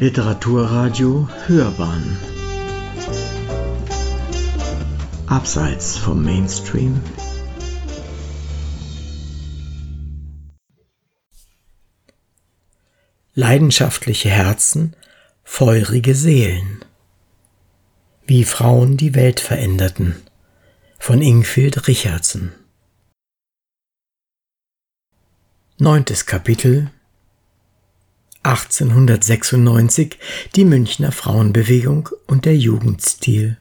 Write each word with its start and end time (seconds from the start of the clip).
Literaturradio 0.00 1.28
Hörbahn. 1.46 2.18
Abseits 5.28 5.96
vom 5.96 6.24
Mainstream. 6.24 7.00
Leidenschaftliche 13.34 14.30
Herzen, 14.30 14.96
feurige 15.44 16.16
Seelen. 16.16 16.84
Wie 18.26 18.44
Frauen 18.44 18.96
die 18.96 19.14
Welt 19.14 19.38
veränderten. 19.38 20.16
Von 20.98 21.22
Ingfield 21.22 21.86
Richardson. 21.86 22.50
Neuntes 25.78 26.26
Kapitel 26.26 26.90
1896 28.44 30.18
die 30.54 30.66
Münchner 30.66 31.12
Frauenbewegung 31.12 32.10
und 32.26 32.44
der 32.44 32.56
Jugendstil. 32.56 33.56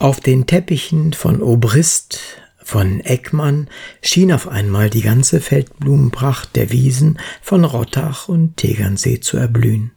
Auf 0.00 0.20
den 0.20 0.46
Teppichen 0.46 1.12
von 1.12 1.40
Obrist, 1.40 2.18
von 2.64 3.00
Eckmann 3.00 3.68
schien 4.02 4.32
auf 4.32 4.48
einmal 4.48 4.90
die 4.90 5.02
ganze 5.02 5.40
Feldblumenpracht 5.40 6.56
der 6.56 6.72
Wiesen 6.72 7.20
von 7.40 7.64
Rottach 7.64 8.28
und 8.28 8.56
Tegernsee 8.56 9.20
zu 9.20 9.36
erblühen. 9.36 9.92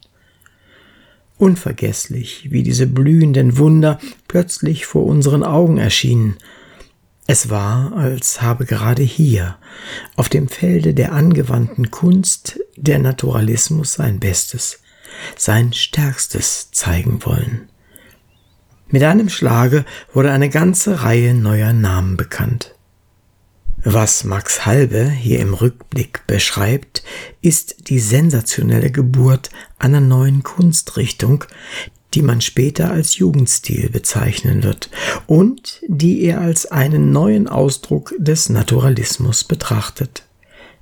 Unvergesslich, 1.40 2.52
wie 2.52 2.62
diese 2.62 2.86
blühenden 2.86 3.58
Wunder 3.58 4.00
plötzlich 4.28 4.86
vor 4.86 5.06
unseren 5.06 5.44
Augen 5.44 5.78
erschienen, 5.78 6.38
es 7.28 7.50
war, 7.50 7.92
als 7.94 8.42
habe 8.42 8.66
gerade 8.66 9.04
hier, 9.04 9.58
auf 10.16 10.30
dem 10.30 10.48
Felde 10.48 10.94
der 10.94 11.12
angewandten 11.12 11.92
Kunst, 11.92 12.60
der 12.78 13.00
Naturalismus 13.00 13.94
sein 13.94 14.20
Bestes, 14.20 14.80
sein 15.36 15.74
Stärkstes 15.74 16.72
zeigen 16.72 17.26
wollen. 17.26 17.68
Mit 18.88 19.04
einem 19.04 19.28
Schlage 19.28 19.84
wurde 20.14 20.32
eine 20.32 20.50
ganze 20.50 21.04
Reihe 21.04 21.34
neuer 21.34 21.74
Namen 21.74 22.16
bekannt. 22.16 22.74
Was 23.84 24.24
Max 24.24 24.66
Halbe 24.66 25.10
hier 25.10 25.40
im 25.40 25.54
Rückblick 25.54 26.26
beschreibt, 26.28 27.04
ist 27.42 27.90
die 27.90 28.00
sensationelle 28.00 28.90
Geburt 28.90 29.50
einer 29.78 30.02
neuen 30.02 30.44
Kunstrichtung, 30.44 31.44
die 32.18 32.24
man 32.24 32.42
später 32.42 32.90
als 32.90 33.20
Jugendstil 33.20 33.92
bezeichnen 33.92 34.64
wird 34.64 34.90
und 35.28 35.82
die 35.88 36.24
er 36.24 36.42
als 36.42 36.66
einen 36.66 37.12
neuen 37.12 37.48
Ausdruck 37.48 38.12
des 38.18 38.50
Naturalismus 38.50 39.44
betrachtet. 39.44 40.24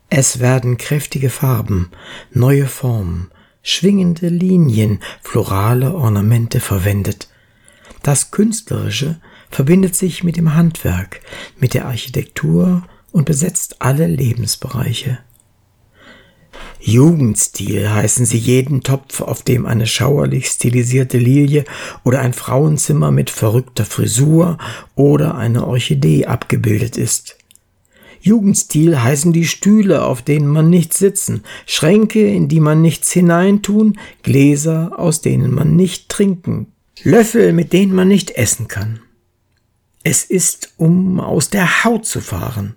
Es 0.09 0.39
werden 0.39 0.78
kräftige 0.78 1.30
Farben, 1.30 1.91
neue 2.31 2.67
Formen, 2.67 3.31
schwingende 3.63 4.30
Linien, 4.30 5.02
florale 5.22 5.94
Ornamente 5.94 6.61
verwendet. 6.61 7.28
Das 8.02 8.31
Künstlerische 8.31 9.19
verbindet 9.50 9.94
sich 9.94 10.23
mit 10.23 10.38
dem 10.38 10.56
Handwerk, 10.56 11.19
mit 11.59 11.73
der 11.73 11.83
Architektur 11.83 12.88
und 13.11 13.25
besetzt 13.25 13.81
alle 13.81 14.08
Lebensbereiche. 14.08 15.17
Jugendstil 16.88 17.89
heißen 17.89 18.28
sie 18.28 18.38
jeden 18.38 18.83
Topf, 18.83 19.22
auf 19.22 19.41
dem 19.41 19.66
eine 19.66 19.88
schauerlich 19.88 20.45
stilisierte 20.45 21.17
Lilie 21.17 21.66
oder 22.03 22.19
ein 22.19 22.31
Frauenzimmer 22.31 23.09
mit 23.09 23.31
verrückter 23.31 23.86
Frisur 23.86 24.59
oder 24.94 25.33
eine 25.33 25.66
Orchidee 25.66 26.28
abgebildet 26.28 26.95
ist. 26.95 27.38
Jugendstil 28.22 29.02
heißen 29.02 29.33
die 29.33 29.47
Stühle, 29.47 30.03
auf 30.03 30.22
denen 30.22 30.47
man 30.47 30.69
nicht 30.69 30.94
sitzen, 30.94 31.44
Schränke, 31.66 32.28
in 32.28 32.50
die 32.50 32.59
man 32.59 32.83
nichts 32.83 33.11
hineintun, 33.11 33.97
Gläser, 34.22 35.00
aus 35.00 35.22
denen 35.22 35.56
man 35.56 35.75
nicht 35.75 36.09
trinken, 36.09 36.67
Löffel, 37.02 37.52
mit 37.52 37.73
denen 37.73 37.96
man 37.96 38.07
nicht 38.07 38.38
essen 38.38 38.67
kann. 38.67 39.00
Es 40.03 40.23
ist, 40.23 40.73
um 40.78 41.19
aus 41.19 41.50
der 41.50 41.84
Haut 41.84 42.06
zu 42.06 42.22
fahren. 42.22 42.75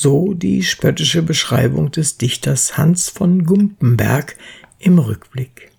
So 0.00 0.32
die 0.32 0.62
spöttische 0.62 1.22
Beschreibung 1.22 1.90
des 1.90 2.18
Dichters 2.18 2.78
Hans 2.78 3.08
von 3.08 3.44
Gumpenberg 3.44 4.36
im 4.78 5.00
Rückblick. 5.00 5.72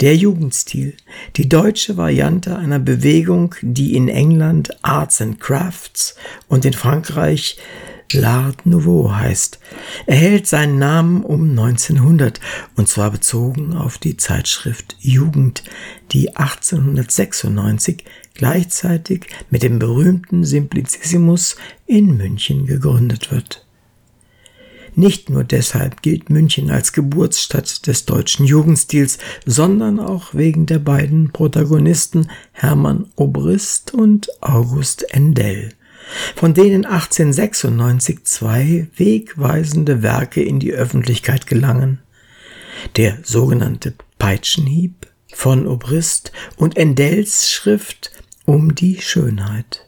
Der 0.00 0.16
Jugendstil, 0.16 0.96
die 1.36 1.48
deutsche 1.48 1.96
Variante 1.96 2.56
einer 2.56 2.80
Bewegung, 2.80 3.54
die 3.62 3.94
in 3.94 4.08
England 4.08 4.76
Arts 4.82 5.20
and 5.20 5.38
Crafts 5.38 6.16
und 6.48 6.64
in 6.64 6.72
Frankreich 6.72 7.58
L'Art 8.12 8.64
Nouveau 8.64 9.12
heißt, 9.12 9.60
erhält 10.06 10.46
seinen 10.46 10.78
Namen 10.78 11.22
um 11.22 11.50
1900 11.50 12.40
und 12.76 12.88
zwar 12.88 13.10
bezogen 13.10 13.74
auf 13.74 13.98
die 13.98 14.16
Zeitschrift 14.16 14.96
Jugend, 15.00 15.62
die 16.12 16.36
1896 16.36 18.04
gleichzeitig 18.34 19.26
mit 19.50 19.62
dem 19.62 19.78
berühmten 19.78 20.44
Simplicissimus 20.44 21.56
in 21.86 22.16
München 22.16 22.66
gegründet 22.66 23.30
wird. 23.30 23.66
Nicht 24.96 25.30
nur 25.30 25.44
deshalb 25.44 26.02
gilt 26.02 26.30
München 26.30 26.70
als 26.70 26.92
Geburtsstadt 26.92 27.86
des 27.86 28.06
deutschen 28.06 28.44
Jugendstils, 28.44 29.18
sondern 29.46 30.00
auch 30.00 30.34
wegen 30.34 30.66
der 30.66 30.80
beiden 30.80 31.30
Protagonisten 31.30 32.28
Hermann 32.52 33.06
Obrist 33.14 33.94
und 33.94 34.28
August 34.42 35.14
Endell 35.14 35.70
von 36.34 36.54
denen 36.54 36.84
1896 36.84 38.24
zwei 38.24 38.88
wegweisende 38.96 40.02
Werke 40.02 40.42
in 40.42 40.60
die 40.60 40.72
Öffentlichkeit 40.72 41.46
gelangen. 41.46 42.00
Der 42.96 43.18
sogenannte 43.22 43.94
Peitschenhieb 44.18 45.06
von 45.32 45.66
Obrist 45.66 46.32
und 46.56 46.76
Endells 46.76 47.50
Schrift 47.50 48.10
um 48.44 48.74
die 48.74 49.00
Schönheit. 49.00 49.86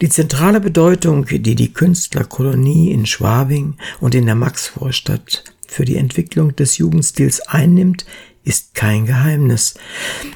Die 0.00 0.08
zentrale 0.08 0.60
Bedeutung, 0.60 1.26
die 1.26 1.54
die 1.54 1.72
Künstlerkolonie 1.74 2.90
in 2.90 3.04
Schwabing 3.04 3.76
und 4.00 4.14
in 4.14 4.24
der 4.24 4.34
Maxvorstadt 4.34 5.44
für 5.66 5.84
die 5.84 5.96
Entwicklung 5.96 6.56
des 6.56 6.78
Jugendstils 6.78 7.40
einnimmt, 7.40 8.06
ist 8.44 8.74
kein 8.74 9.06
Geheimnis. 9.06 9.74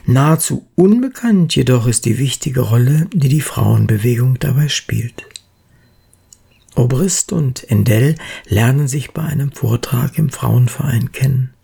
Nahezu 0.06 0.66
unbekannt 0.75 1.56
jedoch 1.56 1.87
ist 1.87 2.04
die 2.04 2.19
wichtige 2.19 2.60
Rolle, 2.60 3.09
die 3.12 3.28
die 3.28 3.41
Frauenbewegung 3.41 4.38
dabei 4.38 4.69
spielt. 4.69 5.26
Obrist 6.75 7.32
und 7.32 7.70
Endell 7.70 8.16
lernen 8.47 8.88
sich 8.88 9.12
bei 9.12 9.22
einem 9.22 9.53
Vortrag 9.53 10.19
im 10.19 10.31
Frauenverein 10.31 11.12
kennen. 11.12 11.54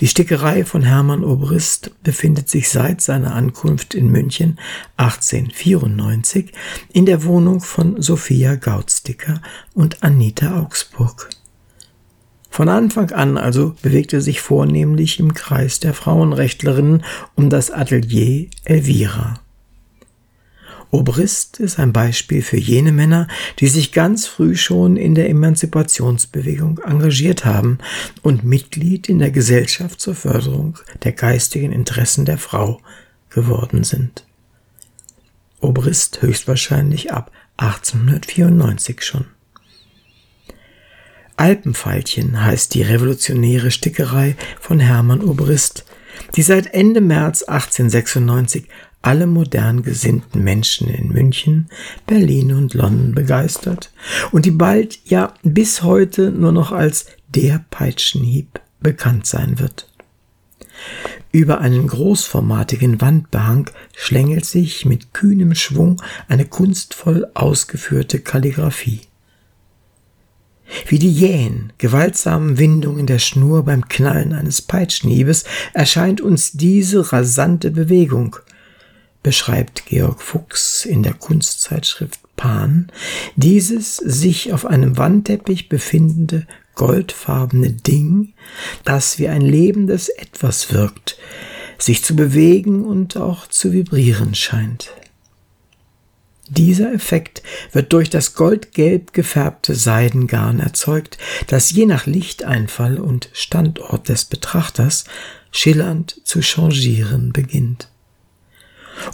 Die 0.00 0.06
Stickerei 0.06 0.64
von 0.64 0.82
Hermann 0.82 1.24
Obrist 1.24 1.92
befindet 2.02 2.48
sich 2.48 2.68
seit 2.68 3.00
seiner 3.00 3.34
Ankunft 3.34 3.94
in 3.94 4.08
München 4.08 4.58
1894 4.96 6.52
in 6.92 7.06
der 7.06 7.24
Wohnung 7.24 7.60
von 7.60 8.00
Sophia 8.00 8.54
Gautsticker 8.54 9.42
und 9.74 10.02
Anita 10.02 10.60
Augsburg. 10.60 11.28
Von 12.58 12.68
Anfang 12.68 13.12
an 13.12 13.38
also 13.38 13.76
bewegte 13.82 14.20
sich 14.20 14.40
vornehmlich 14.40 15.20
im 15.20 15.32
Kreis 15.32 15.78
der 15.78 15.94
Frauenrechtlerinnen 15.94 17.04
um 17.36 17.50
das 17.50 17.70
Atelier 17.70 18.48
Elvira. 18.64 19.38
Obrist 20.90 21.60
ist 21.60 21.78
ein 21.78 21.92
Beispiel 21.92 22.42
für 22.42 22.56
jene 22.56 22.90
Männer, 22.90 23.28
die 23.60 23.68
sich 23.68 23.92
ganz 23.92 24.26
früh 24.26 24.56
schon 24.56 24.96
in 24.96 25.14
der 25.14 25.30
Emanzipationsbewegung 25.30 26.80
engagiert 26.84 27.44
haben 27.44 27.78
und 28.22 28.42
Mitglied 28.42 29.08
in 29.08 29.20
der 29.20 29.30
Gesellschaft 29.30 30.00
zur 30.00 30.16
Förderung 30.16 30.80
der 31.04 31.12
geistigen 31.12 31.70
Interessen 31.70 32.24
der 32.24 32.38
Frau 32.38 32.80
geworden 33.30 33.84
sind. 33.84 34.26
Obrist 35.60 36.22
höchstwahrscheinlich 36.22 37.12
ab 37.12 37.30
1894 37.58 39.04
schon. 39.04 39.37
Alpenfeilchen 41.38 42.44
heißt 42.44 42.74
die 42.74 42.82
revolutionäre 42.82 43.70
Stickerei 43.70 44.36
von 44.60 44.80
Hermann 44.80 45.22
Obrist, 45.22 45.84
die 46.34 46.42
seit 46.42 46.74
Ende 46.74 47.00
März 47.00 47.44
1896 47.44 48.66
alle 49.02 49.28
modern 49.28 49.84
gesinnten 49.84 50.42
Menschen 50.42 50.88
in 50.88 51.08
München, 51.08 51.68
Berlin 52.06 52.52
und 52.52 52.74
London 52.74 53.14
begeistert 53.14 53.92
und 54.32 54.46
die 54.46 54.50
bald, 54.50 54.98
ja 55.04 55.32
bis 55.44 55.84
heute 55.84 56.32
nur 56.32 56.50
noch 56.50 56.72
als 56.72 57.06
der 57.28 57.64
Peitschenhieb 57.70 58.60
bekannt 58.80 59.26
sein 59.26 59.60
wird. 59.60 59.92
Über 61.30 61.60
einen 61.60 61.86
großformatigen 61.86 63.00
Wandbehang 63.00 63.70
schlängelt 63.94 64.44
sich 64.44 64.84
mit 64.86 65.14
kühnem 65.14 65.54
Schwung 65.54 66.02
eine 66.26 66.46
kunstvoll 66.46 67.30
ausgeführte 67.34 68.18
Kalligraphie. 68.18 69.07
Wie 70.86 70.98
die 70.98 71.10
jähen, 71.10 71.72
gewaltsamen 71.78 72.58
Windungen 72.58 73.06
der 73.06 73.18
Schnur 73.18 73.64
beim 73.64 73.88
Knallen 73.88 74.32
eines 74.32 74.62
Peitschenhiebes 74.62 75.44
erscheint 75.72 76.20
uns 76.20 76.52
diese 76.52 77.12
rasante 77.12 77.70
Bewegung, 77.70 78.36
beschreibt 79.22 79.86
Georg 79.86 80.22
Fuchs 80.22 80.84
in 80.84 81.02
der 81.02 81.14
Kunstzeitschrift 81.14 82.20
Pan 82.36 82.90
dieses 83.36 83.96
sich 83.96 84.52
auf 84.52 84.64
einem 84.64 84.96
Wandteppich 84.96 85.68
befindende 85.68 86.46
goldfarbene 86.76 87.72
Ding, 87.72 88.32
das 88.84 89.18
wie 89.18 89.28
ein 89.28 89.42
lebendes 89.42 90.08
Etwas 90.08 90.72
wirkt, 90.72 91.18
sich 91.76 92.04
zu 92.04 92.14
bewegen 92.14 92.84
und 92.84 93.16
auch 93.16 93.48
zu 93.48 93.72
vibrieren 93.72 94.34
scheint. 94.34 94.92
Dieser 96.48 96.92
Effekt 96.92 97.42
wird 97.72 97.92
durch 97.92 98.08
das 98.10 98.34
goldgelb 98.34 99.12
gefärbte 99.12 99.74
Seidengarn 99.74 100.60
erzeugt, 100.60 101.18
das 101.46 101.70
je 101.72 101.84
nach 101.84 102.06
Lichteinfall 102.06 102.98
und 102.98 103.28
Standort 103.32 104.08
des 104.08 104.24
Betrachters 104.24 105.04
schillernd 105.50 106.20
zu 106.24 106.40
changieren 106.40 107.32
beginnt. 107.32 107.90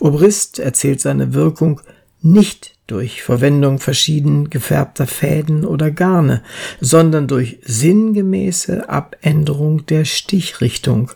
Obrist 0.00 0.58
erzählt 0.58 1.00
seine 1.00 1.34
Wirkung 1.34 1.80
nicht 2.20 2.74
durch 2.86 3.22
Verwendung 3.22 3.78
verschieden 3.78 4.50
gefärbter 4.50 5.06
Fäden 5.06 5.64
oder 5.64 5.90
Garne, 5.90 6.42
sondern 6.80 7.28
durch 7.28 7.58
sinngemäße 7.64 8.88
Abänderung 8.88 9.86
der 9.86 10.04
Stichrichtung, 10.04 11.10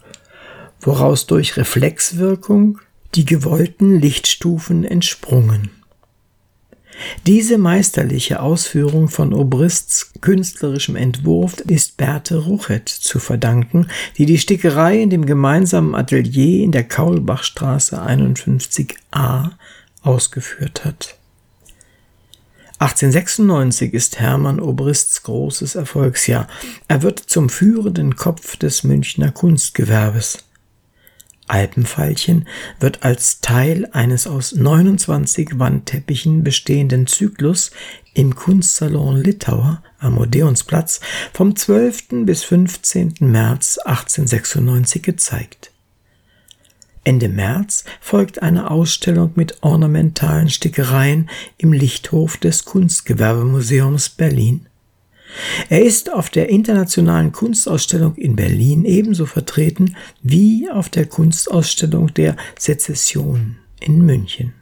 woraus 0.80 1.26
durch 1.26 1.56
Reflexwirkung 1.56 2.78
die 3.14 3.24
gewollten 3.24 3.98
Lichtstufen 3.98 4.84
entsprungen. 4.84 5.70
Diese 7.26 7.58
meisterliche 7.58 8.40
Ausführung 8.40 9.08
von 9.08 9.32
Obrists 9.32 10.12
künstlerischem 10.20 10.96
Entwurf 10.96 11.60
ist 11.60 11.96
Berthe 11.96 12.38
Ruchet 12.38 12.88
zu 12.88 13.18
verdanken, 13.18 13.88
die 14.16 14.26
die 14.26 14.38
Stickerei 14.38 15.02
in 15.02 15.10
dem 15.10 15.26
gemeinsamen 15.26 15.94
Atelier 15.94 16.64
in 16.64 16.72
der 16.72 16.84
Kaulbachstraße 16.84 18.00
51a 18.00 19.50
ausgeführt 20.02 20.84
hat. 20.84 21.18
1896 22.80 23.92
ist 23.92 24.20
Hermann 24.20 24.60
Obrists 24.60 25.24
großes 25.24 25.74
Erfolgsjahr. 25.74 26.46
Er 26.86 27.02
wird 27.02 27.18
zum 27.18 27.48
führenden 27.48 28.14
Kopf 28.14 28.56
des 28.56 28.84
Münchner 28.84 29.32
Kunstgewerbes. 29.32 30.47
Alpenfeilchen 31.48 32.46
wird 32.80 33.02
als 33.02 33.40
Teil 33.40 33.88
eines 33.92 34.26
aus 34.26 34.52
29 34.52 35.58
Wandteppichen 35.58 36.44
bestehenden 36.44 37.06
Zyklus 37.06 37.70
im 38.14 38.34
Kunstsalon 38.34 39.16
Litauer 39.22 39.82
am 39.98 40.18
Odeonsplatz 40.18 41.00
vom 41.32 41.56
12. 41.56 42.24
bis 42.24 42.44
15. 42.44 43.14
März 43.20 43.78
1896 43.78 45.02
gezeigt. 45.02 45.72
Ende 47.04 47.28
März 47.28 47.84
folgt 48.00 48.42
eine 48.42 48.70
Ausstellung 48.70 49.32
mit 49.34 49.62
ornamentalen 49.62 50.50
Stickereien 50.50 51.30
im 51.56 51.72
Lichthof 51.72 52.36
des 52.36 52.66
Kunstgewerbemuseums 52.66 54.10
Berlin. 54.10 54.66
Er 55.68 55.82
ist 55.82 56.12
auf 56.12 56.30
der 56.30 56.48
Internationalen 56.48 57.32
Kunstausstellung 57.32 58.16
in 58.16 58.36
Berlin 58.36 58.84
ebenso 58.84 59.26
vertreten 59.26 59.96
wie 60.22 60.70
auf 60.70 60.88
der 60.88 61.06
Kunstausstellung 61.06 62.12
der 62.14 62.36
Sezession 62.58 63.56
in 63.80 64.04
München. 64.04 64.54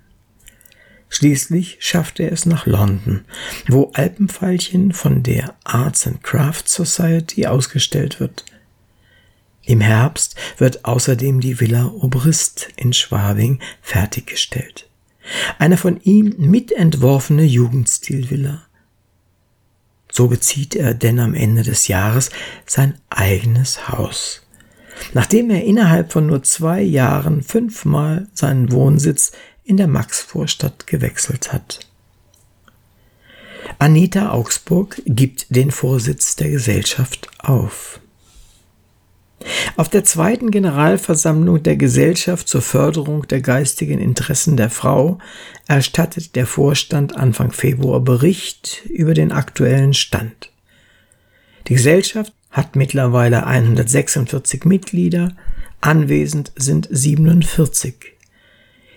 Schließlich 1.09 1.79
schaffte 1.81 2.25
er 2.25 2.33
es 2.33 2.47
nach 2.47 2.67
London, 2.67 3.25
wo 3.69 3.91
Alpenfeilchen 3.95 4.93
von 4.93 5.23
der 5.23 5.55
Arts 5.65 6.07
and 6.07 6.23
Crafts 6.23 6.75
Society 6.75 7.47
ausgestellt 7.47 8.19
wird. 8.19 8.45
Im 9.63 9.81
Herbst 9.81 10.37
wird 10.59 10.85
außerdem 10.85 11.41
die 11.41 11.61
Villa 11.61 11.87
Obrist 11.87 12.69
in 12.77 12.93
Schwabing 12.93 13.61
fertiggestellt. 13.83 14.89
Eine 15.59 15.77
von 15.77 16.01
ihm 16.03 16.35
mitentworfene 16.39 17.45
Jugendstilvilla 17.45 18.66
so 20.17 20.29
bezieht 20.29 20.75
er 20.75 20.95
denn 20.95 21.19
am 21.19 21.35
Ende 21.35 21.63
des 21.63 21.89
Jahres 21.89 22.31
sein 22.65 22.95
eigenes 23.11 23.91
Haus. 23.91 24.41
Nachdem 25.13 25.51
er 25.51 25.63
innerhalb 25.63 26.11
von 26.11 26.27
nur 26.27 26.43
zwei 26.43 26.81
Jahren 26.81 27.43
fünfmal 27.43 28.27
seinen 28.33 28.73
Wohnsitz 28.73 29.33
in 29.63 29.77
der 29.77 29.89
Maxvorstadt 29.89 30.87
gewechselt 30.87 31.53
hat. 31.53 31.81
Anita 33.79 34.31
Augsburg 34.31 35.03
gibt 35.05 35.55
den 35.55 35.71
Vorsitz 35.71 36.35
der 36.37 36.49
Gesellschaft 36.49 37.29
auf. 37.39 38.01
Auf 39.76 39.88
der 39.88 40.04
zweiten 40.04 40.50
Generalversammlung 40.50 41.62
der 41.62 41.76
Gesellschaft 41.76 42.48
zur 42.48 42.62
Förderung 42.62 43.26
der 43.28 43.40
geistigen 43.40 43.98
Interessen 43.98 44.56
der 44.56 44.70
Frau 44.70 45.19
erstattet 45.66 46.37
der 46.37 46.46
Vorstand 46.46 47.16
Anfang 47.16 47.52
Februar 47.52 48.00
Bericht 48.00 48.82
über 48.88 49.14
den 49.14 49.32
aktuellen 49.32 49.94
Stand. 49.94 50.50
Die 51.69 51.75
Gesellschaft 51.75 52.32
hat 52.50 52.76
mittlerweile 52.76 53.46
146 53.46 54.64
Mitglieder, 54.64 55.37
anwesend 55.81 56.52
sind 56.56 56.88
47. 56.90 58.16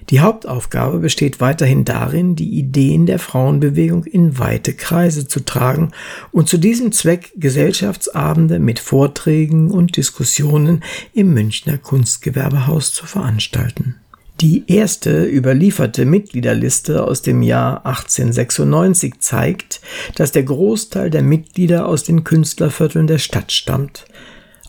Die 0.10 0.22
Hauptaufgabe 0.22 0.98
besteht 0.98 1.40
weiterhin 1.40 1.86
darin, 1.86 2.36
die 2.36 2.58
Ideen 2.58 3.06
der 3.06 3.20
Frauenbewegung 3.20 4.06
in 4.06 4.40
weite 4.40 4.74
Kreise 4.74 5.28
zu 5.28 5.42
tragen 5.42 5.92
und 6.32 6.50
zu 6.50 6.58
diesem 6.58 6.92
Zweck 6.92 7.32
Gesellschaftsabende 7.36 8.58
mit 8.58 8.80
Vorträgen 8.80 9.70
und 9.70 9.98
Diskussionen 9.98 10.84
im 11.14 11.34
Münchner 11.34 11.78
Kunstgewerbehaus 11.78 12.92
zu 12.92 13.06
veranstalten. 13.06 13.96
Die 14.42 14.64
erste 14.68 15.26
überlieferte 15.26 16.06
Mitgliederliste 16.06 17.04
aus 17.04 17.22
dem 17.22 17.44
Jahr 17.44 17.86
1896 17.86 19.20
zeigt, 19.20 19.82
dass 20.16 20.32
der 20.32 20.44
Großteil 20.44 21.10
der 21.10 21.22
Mitglieder 21.22 21.86
aus 21.86 22.04
den 22.04 22.24
Künstlervierteln 22.24 23.06
der 23.06 23.18
Stadt 23.20 23.52
stammt, 23.52 24.06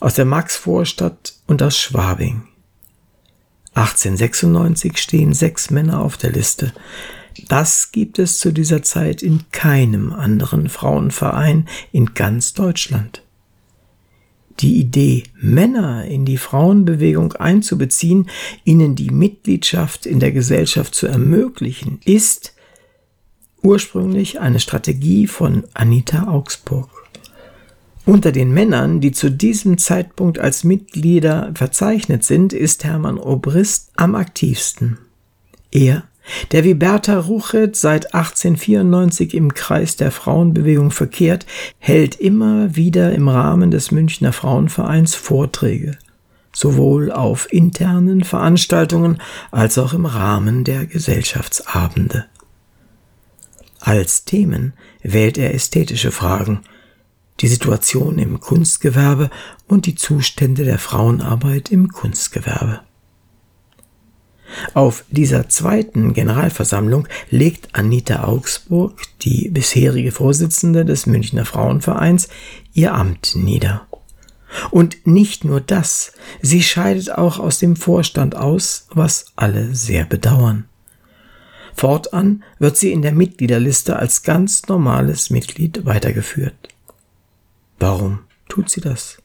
aus 0.01 0.15
der 0.15 0.25
Maxvorstadt 0.25 1.33
und 1.47 1.63
aus 1.63 1.79
Schwabing. 1.79 2.50
1896 3.73 4.97
stehen 4.97 5.33
sechs 5.33 5.69
Männer 5.69 6.01
auf 6.01 6.17
der 6.17 6.31
Liste. 6.31 6.73
Das 7.47 7.91
gibt 7.91 8.19
es 8.19 8.39
zu 8.39 8.51
dieser 8.51 8.83
Zeit 8.83 9.21
in 9.21 9.45
keinem 9.51 10.11
anderen 10.11 10.67
Frauenverein 10.69 11.67
in 11.91 12.13
ganz 12.13 12.53
Deutschland. 12.53 13.23
Die 14.59 14.79
Idee, 14.79 15.23
Männer 15.39 16.05
in 16.05 16.25
die 16.25 16.37
Frauenbewegung 16.37 17.33
einzubeziehen, 17.33 18.29
ihnen 18.63 18.95
die 18.95 19.09
Mitgliedschaft 19.09 20.05
in 20.05 20.19
der 20.19 20.33
Gesellschaft 20.33 20.93
zu 20.93 21.07
ermöglichen, 21.07 21.99
ist 22.05 22.53
ursprünglich 23.63 24.39
eine 24.39 24.59
Strategie 24.59 25.27
von 25.27 25.63
Anita 25.73 26.27
Augsburg. 26.27 27.00
Unter 28.11 28.33
den 28.33 28.53
Männern, 28.53 28.99
die 28.99 29.13
zu 29.13 29.31
diesem 29.31 29.77
Zeitpunkt 29.77 30.37
als 30.37 30.65
Mitglieder 30.65 31.53
verzeichnet 31.55 32.25
sind, 32.25 32.51
ist 32.51 32.83
Hermann 32.83 33.17
Obrist 33.17 33.89
am 33.95 34.15
aktivsten. 34.15 34.97
Er, 35.71 36.03
der 36.51 36.65
wie 36.65 36.73
Bertha 36.73 37.17
Ruchet 37.17 37.77
seit 37.77 38.13
1894 38.13 39.33
im 39.33 39.53
Kreis 39.53 39.95
der 39.95 40.11
Frauenbewegung 40.11 40.91
verkehrt, 40.91 41.45
hält 41.79 42.15
immer 42.15 42.75
wieder 42.75 43.13
im 43.13 43.29
Rahmen 43.29 43.71
des 43.71 43.91
Münchner 43.91 44.33
Frauenvereins 44.33 45.15
Vorträge, 45.15 45.97
sowohl 46.51 47.13
auf 47.13 47.47
internen 47.53 48.25
Veranstaltungen 48.25 49.19
als 49.51 49.77
auch 49.77 49.93
im 49.93 50.05
Rahmen 50.05 50.65
der 50.65 50.85
Gesellschaftsabende. 50.85 52.25
Als 53.79 54.25
Themen 54.25 54.73
wählt 55.01 55.37
er 55.37 55.53
ästhetische 55.53 56.11
Fragen, 56.11 56.59
die 57.41 57.47
Situation 57.47 58.19
im 58.19 58.39
Kunstgewerbe 58.39 59.29
und 59.67 59.85
die 59.85 59.95
Zustände 59.95 60.63
der 60.63 60.79
Frauenarbeit 60.79 61.71
im 61.71 61.89
Kunstgewerbe. 61.89 62.81
Auf 64.73 65.05
dieser 65.09 65.49
zweiten 65.49 66.13
Generalversammlung 66.13 67.07
legt 67.29 67.69
Anita 67.73 68.25
Augsburg, 68.25 69.01
die 69.21 69.49
bisherige 69.49 70.11
Vorsitzende 70.11 70.85
des 70.85 71.05
Münchner 71.05 71.45
Frauenvereins, 71.45 72.27
ihr 72.73 72.93
Amt 72.93 73.35
nieder. 73.35 73.87
Und 74.69 75.07
nicht 75.07 75.45
nur 75.45 75.61
das, 75.61 76.11
sie 76.41 76.61
scheidet 76.61 77.11
auch 77.11 77.39
aus 77.39 77.59
dem 77.59 77.77
Vorstand 77.77 78.35
aus, 78.35 78.87
was 78.93 79.27
alle 79.37 79.73
sehr 79.73 80.05
bedauern. 80.05 80.65
Fortan 81.73 82.43
wird 82.59 82.75
sie 82.75 82.91
in 82.91 83.01
der 83.01 83.13
Mitgliederliste 83.13 83.95
als 83.95 84.23
ganz 84.23 84.67
normales 84.67 85.29
Mitglied 85.29 85.85
weitergeführt. 85.85 86.70
Warum 87.81 88.19
tut 88.47 88.69
sie 88.69 88.79
das? 88.79 89.17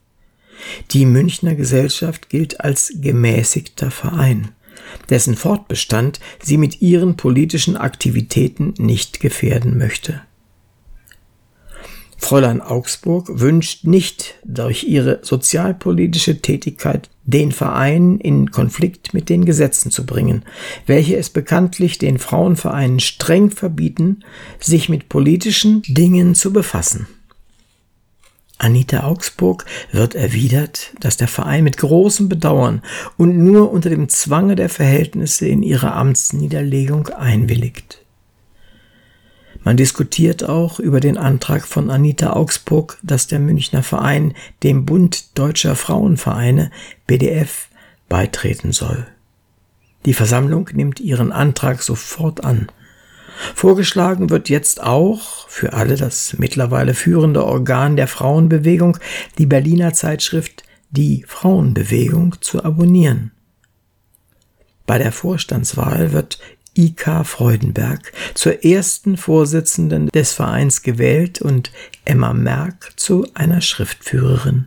Die 0.92 1.04
Münchner 1.04 1.54
Gesellschaft 1.54 2.30
gilt 2.30 2.58
als 2.62 2.90
gemäßigter 3.02 3.90
Verein, 3.90 4.52
dessen 5.10 5.36
Fortbestand 5.36 6.20
sie 6.42 6.56
mit 6.56 6.80
ihren 6.80 7.18
politischen 7.18 7.76
Aktivitäten 7.76 8.72
nicht 8.78 9.20
gefährden 9.20 9.76
möchte. 9.76 10.22
Fräulein 12.16 12.62
Augsburg 12.62 13.28
wünscht 13.28 13.84
nicht 13.84 14.36
durch 14.42 14.84
ihre 14.84 15.18
sozialpolitische 15.20 16.40
Tätigkeit 16.40 17.10
den 17.24 17.52
Verein 17.52 18.18
in 18.18 18.50
Konflikt 18.52 19.12
mit 19.12 19.28
den 19.28 19.44
Gesetzen 19.44 19.90
zu 19.90 20.06
bringen, 20.06 20.46
welche 20.86 21.18
es 21.18 21.28
bekanntlich 21.28 21.98
den 21.98 22.16
Frauenvereinen 22.16 23.00
streng 23.00 23.50
verbieten, 23.50 24.24
sich 24.58 24.88
mit 24.88 25.10
politischen 25.10 25.82
Dingen 25.82 26.34
zu 26.34 26.54
befassen. 26.54 27.06
Anita 28.58 29.04
Augsburg 29.04 29.66
wird 29.92 30.14
erwidert, 30.14 30.92
dass 31.00 31.16
der 31.16 31.28
Verein 31.28 31.64
mit 31.64 31.76
großem 31.76 32.28
Bedauern 32.28 32.82
und 33.16 33.36
nur 33.36 33.70
unter 33.70 33.90
dem 33.90 34.08
Zwange 34.08 34.56
der 34.56 34.68
Verhältnisse 34.68 35.46
in 35.46 35.62
ihre 35.62 35.92
Amtsniederlegung 35.92 37.08
einwilligt. 37.08 38.02
Man 39.62 39.76
diskutiert 39.76 40.48
auch 40.48 40.78
über 40.78 41.00
den 41.00 41.18
Antrag 41.18 41.66
von 41.66 41.90
Anita 41.90 42.32
Augsburg, 42.32 42.98
dass 43.02 43.26
der 43.26 43.40
Münchner 43.40 43.82
Verein 43.82 44.32
dem 44.62 44.86
Bund 44.86 45.36
Deutscher 45.36 45.74
Frauenvereine 45.74 46.70
BDF 47.06 47.68
beitreten 48.08 48.72
soll. 48.72 49.06
Die 50.04 50.14
Versammlung 50.14 50.70
nimmt 50.72 51.00
ihren 51.00 51.32
Antrag 51.32 51.82
sofort 51.82 52.44
an. 52.44 52.68
Vorgeschlagen 53.54 54.30
wird 54.30 54.48
jetzt 54.48 54.82
auch 54.82 55.48
für 55.48 55.72
alle 55.72 55.96
das 55.96 56.36
mittlerweile 56.38 56.94
führende 56.94 57.44
Organ 57.44 57.96
der 57.96 58.08
Frauenbewegung, 58.08 58.98
die 59.38 59.46
Berliner 59.46 59.92
Zeitschrift 59.92 60.64
Die 60.90 61.24
Frauenbewegung 61.26 62.36
zu 62.40 62.64
abonnieren. 62.64 63.32
Bei 64.86 64.98
der 64.98 65.12
Vorstandswahl 65.12 66.12
wird 66.12 66.38
I.K. 66.78 67.24
Freudenberg 67.24 68.12
zur 68.34 68.64
ersten 68.64 69.16
Vorsitzenden 69.16 70.08
des 70.08 70.32
Vereins 70.32 70.82
gewählt 70.82 71.40
und 71.40 71.72
Emma 72.04 72.32
Merck 72.34 72.92
zu 72.96 73.26
einer 73.34 73.62
Schriftführerin. 73.62 74.66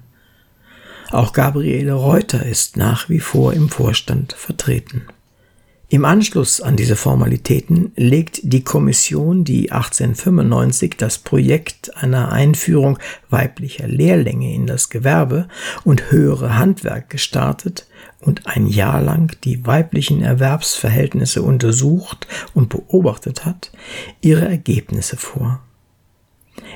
Auch 1.12 1.34
Gabriele 1.34 1.94
Reuter 1.94 2.46
ist 2.46 2.78
nach 2.78 3.10
wie 3.10 3.20
vor 3.20 3.54
im 3.54 3.70
Vorstand 3.70 4.34
vertreten. 4.34 5.08
Im 5.92 6.06
Anschluss 6.06 6.62
an 6.62 6.76
diese 6.76 6.96
Formalitäten 6.96 7.92
legt 7.96 8.42
die 8.44 8.64
Kommission, 8.64 9.44
die 9.44 9.72
1895 9.72 10.98
das 10.98 11.18
Projekt 11.18 11.98
einer 11.98 12.32
Einführung 12.32 13.00
weiblicher 13.32 13.88
Lehrlinge 13.88 14.54
in 14.54 14.68
das 14.68 14.90
Gewerbe 14.92 15.48
und 15.84 16.12
höhere 16.12 16.60
Handwerk 16.60 17.10
gestartet 17.10 17.88
und 18.20 18.46
ein 18.46 18.68
Jahr 18.68 19.02
lang 19.02 19.36
die 19.44 19.66
weiblichen 19.66 20.22
Erwerbsverhältnisse 20.22 21.42
untersucht 21.42 22.28
und 22.54 22.70
beobachtet 22.70 23.46
hat, 23.46 23.72
ihre 24.22 24.48
Ergebnisse 24.48 25.18
vor. 25.18 25.60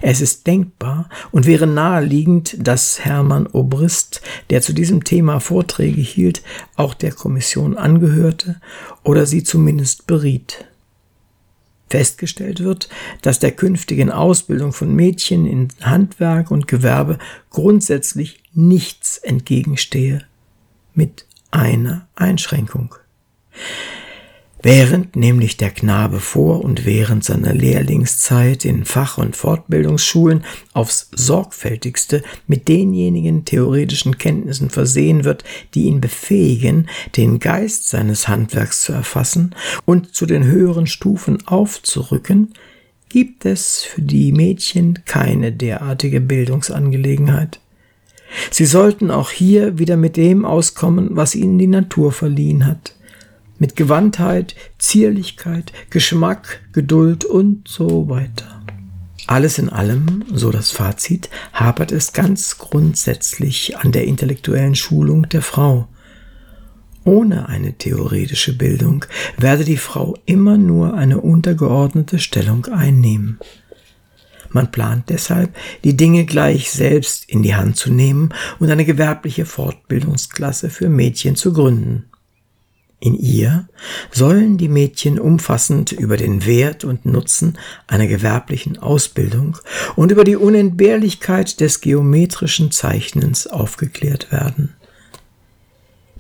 Es 0.02 0.22
ist 0.22 0.48
denkbar 0.48 1.10
und 1.32 1.46
wäre 1.46 1.68
naheliegend, 1.68 2.56
dass 2.60 3.04
Hermann 3.06 3.48
Obrist, 3.48 4.22
der 4.50 4.62
zu 4.62 4.74
diesem 4.74 5.04
Thema 5.04 5.40
Vorträge 5.40 6.02
hielt, 6.02 6.42
auch 6.76 6.94
der 6.94 7.12
Kommission 7.12 7.78
angehörte 7.78 8.60
oder 9.04 9.26
sie 9.26 9.44
zumindest 9.44 10.08
beriet. 10.08 10.66
Festgestellt 11.90 12.64
wird, 12.64 12.90
dass 13.22 13.38
der 13.38 13.52
künftigen 13.52 14.10
Ausbildung 14.10 14.74
von 14.74 14.96
Mädchen 14.96 15.46
in 15.46 15.68
Handwerk 15.82 16.50
und 16.50 16.68
Gewerbe 16.68 17.20
grundsätzlich 17.52 18.42
nichts 18.54 19.20
entgegenstehe, 19.20 20.26
mit 20.96 21.26
einer 21.52 22.08
Einschränkung. 22.16 22.96
Während 24.66 25.18
nämlich 25.18 25.58
der 25.58 25.72
Knabe 25.72 26.22
vor 26.22 26.64
und 26.64 26.86
während 26.86 27.26
seiner 27.26 27.54
Lehrlingszeit 27.54 28.64
in 28.64 28.86
Fach- 28.86 29.18
und 29.18 29.36
Fortbildungsschulen 29.36 30.46
aufs 30.72 31.10
sorgfältigste 31.14 32.24
mit 32.48 32.70
denjenigen 32.70 33.44
theoretischen 33.44 34.18
Kenntnissen 34.18 34.70
versehen 34.70 35.26
wird, 35.26 35.44
die 35.74 35.84
ihn 35.84 36.00
befähigen, 36.00 36.88
den 37.18 37.40
Geist 37.40 37.90
seines 37.90 38.30
Handwerks 38.30 38.84
zu 38.84 38.94
erfassen 38.94 39.54
und 39.84 40.16
zu 40.16 40.26
den 40.26 40.46
höheren 40.46 40.88
Stufen 40.88 41.46
aufzurücken, 41.46 42.54
gibt 43.10 43.44
es 43.44 43.84
für 43.84 44.02
die 44.02 44.32
Mädchen 44.32 45.00
keine 45.04 45.52
derartige 45.52 46.22
Bildungsangelegenheit. 46.22 47.60
Sie 48.50 48.66
sollten 48.66 49.12
auch 49.12 49.30
hier 49.30 49.78
wieder 49.78 49.98
mit 49.98 50.16
dem 50.16 50.46
auskommen, 50.46 51.10
was 51.12 51.36
ihnen 51.36 51.60
die 51.60 51.68
Natur 51.68 52.14
verliehen 52.14 52.66
hat 52.66 52.96
mit 53.60 53.76
Gewandtheit, 53.76 54.56
Zierlichkeit, 54.78 55.72
Geschmack, 55.90 56.62
Geduld 56.74 57.26
und 57.26 57.68
so 57.68 58.10
weiter. 58.10 58.62
Alles 59.28 59.58
in 59.58 59.70
allem, 59.70 60.26
so 60.34 60.52
das 60.52 60.72
Fazit, 60.72 61.30
hapert 61.54 61.92
es 61.92 62.12
ganz 62.12 62.58
grundsätzlich 62.58 63.78
an 63.78 63.92
der 63.92 64.06
intellektuellen 64.06 64.76
Schulung 64.76 65.30
der 65.30 65.42
Frau. 65.42 65.88
Ohne 67.06 67.50
eine 67.50 67.74
theoretische 67.74 68.58
Bildung 68.58 69.06
werde 69.38 69.64
die 69.64 69.78
Frau 69.78 70.18
immer 70.26 70.58
nur 70.58 70.94
eine 70.94 71.22
untergeordnete 71.22 72.20
Stellung 72.20 72.66
einnehmen. 72.66 73.40
Man 74.50 74.72
plant 74.72 75.10
deshalb, 75.10 75.56
die 75.84 75.98
Dinge 75.98 76.26
gleich 76.26 76.70
selbst 76.70 77.28
in 77.28 77.44
die 77.44 77.56
Hand 77.56 77.76
zu 77.76 77.92
nehmen 77.92 78.30
und 78.60 78.70
eine 78.70 78.86
gewerbliche 78.86 79.46
Fortbildungsklasse 79.46 80.70
für 80.70 80.90
Mädchen 80.90 81.36
zu 81.36 81.54
gründen. 81.54 82.06
In 83.04 83.16
ihr 83.16 83.68
sollen 84.12 84.58
die 84.58 84.70
Mädchen 84.70 85.20
umfassend 85.20 85.92
über 85.92 86.16
den 86.16 86.46
Wert 86.46 86.86
und 86.86 87.06
Nutzen 87.06 87.58
einer 87.86 88.08
gewerblichen 88.08 88.80
Ausbildung 88.80 89.58
und 89.98 90.14
über 90.14 90.24
die 90.24 90.38
Unentbehrlichkeit 90.38 91.60
des 91.60 91.82
geometrischen 91.82 92.72
Zeichnens 92.72 93.46
aufgeklärt 93.46 94.32
werden. 94.32 94.74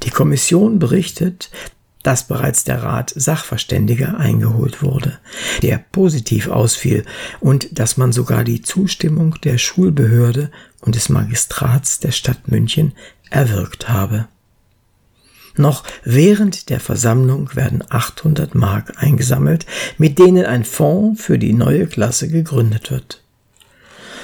Die 0.03 0.09
Kommission 0.09 0.77
berichtet, 0.77 1.51
dass 2.03 2.27
bereits 2.27 2.65
der 2.65 2.83
Rat 2.83 3.13
Sachverständiger 3.15 4.17
eingeholt 4.17 4.83
wurde, 4.83 5.19
der 5.61 5.77
positiv 5.77 6.49
ausfiel 6.49 7.05
und 7.39 7.79
dass 7.79 7.95
man 7.95 8.11
sogar 8.11 8.43
die 8.43 8.61
Zustimmung 8.61 9.35
der 9.45 9.57
Schulbehörde 9.57 10.51
und 10.81 10.95
des 10.95 11.07
Magistrats 11.07 12.01
der 12.01 12.11
Stadt 12.11 12.49
München 12.49 12.91
erwirkt 13.29 13.87
habe. 13.87 14.27
Noch 15.55 15.83
während 16.03 16.69
der 16.69 16.79
Versammlung 16.79 17.55
werden 17.55 17.83
800 17.88 18.55
Mark 18.55 18.93
eingesammelt, 18.98 19.65
mit 19.98 20.17
denen 20.17 20.45
ein 20.45 20.63
Fonds 20.63 21.24
für 21.24 21.38
die 21.38 21.53
neue 21.53 21.88
Klasse 21.88 22.27
gegründet 22.27 22.89
wird. 22.89 23.22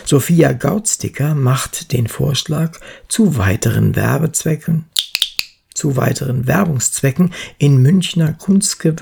Sophia 0.05 0.53
Gautsticker 0.53 1.36
macht 1.36 1.91
den 1.91 2.07
Vorschlag, 2.07 2.79
zu 3.07 3.38
weiteren 3.38 3.95
Werbezwecken, 3.95 4.86
zu 5.75 5.98
weiteren 5.98 6.48
Werbungszwecken 6.48 7.31
in 7.59 7.77
Münchner 7.77 8.33
Kunstge 8.33 8.95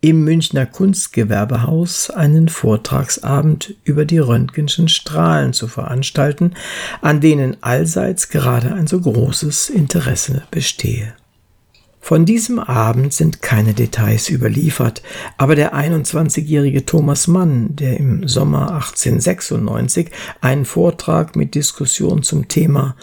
im 0.00 0.24
Münchner 0.24 0.66
Kunstgewerbehaus 0.66 2.10
einen 2.10 2.48
Vortragsabend 2.48 3.74
über 3.84 4.04
die 4.04 4.18
Röntgenschen 4.18 4.88
Strahlen 4.88 5.52
zu 5.52 5.68
veranstalten, 5.68 6.54
an 7.00 7.20
denen 7.20 7.56
allseits 7.62 8.28
gerade 8.28 8.74
ein 8.74 8.88
so 8.88 9.00
großes 9.00 9.70
Interesse 9.70 10.42
bestehe. 10.50 11.14
Von 12.04 12.24
diesem 12.24 12.58
Abend 12.58 13.14
sind 13.14 13.42
keine 13.42 13.74
Details 13.74 14.28
überliefert, 14.28 15.02
aber 15.38 15.54
der 15.54 15.72
21-jährige 15.72 16.84
Thomas 16.84 17.28
Mann, 17.28 17.76
der 17.76 17.96
im 17.96 18.26
Sommer 18.26 18.72
1896 18.72 20.10
einen 20.40 20.64
Vortrag 20.64 21.36
mit 21.36 21.54
Diskussion 21.54 22.24
zum 22.24 22.48
Thema 22.48 22.96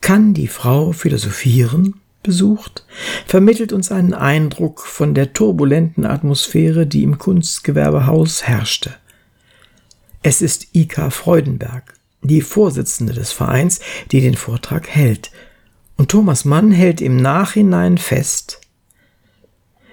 Kann 0.00 0.34
die 0.34 0.46
Frau 0.46 0.92
philosophieren 0.92 1.94
besucht, 2.22 2.86
vermittelt 3.26 3.72
uns 3.72 3.90
einen 3.90 4.14
Eindruck 4.14 4.82
von 4.82 5.14
der 5.14 5.32
turbulenten 5.32 6.06
Atmosphäre, 6.06 6.86
die 6.86 7.02
im 7.02 7.18
Kunstgewerbehaus 7.18 8.44
herrschte. 8.44 8.94
Es 10.22 10.40
ist 10.40 10.68
Ika 10.74 11.10
Freudenberg, 11.10 11.94
die 12.22 12.40
Vorsitzende 12.40 13.14
des 13.14 13.32
Vereins, 13.32 13.80
die 14.12 14.20
den 14.20 14.36
Vortrag 14.36 14.86
hält, 14.88 15.32
und 15.96 16.10
Thomas 16.10 16.44
Mann 16.44 16.70
hält 16.70 17.00
im 17.00 17.16
Nachhinein 17.16 17.98
fest, 17.98 18.60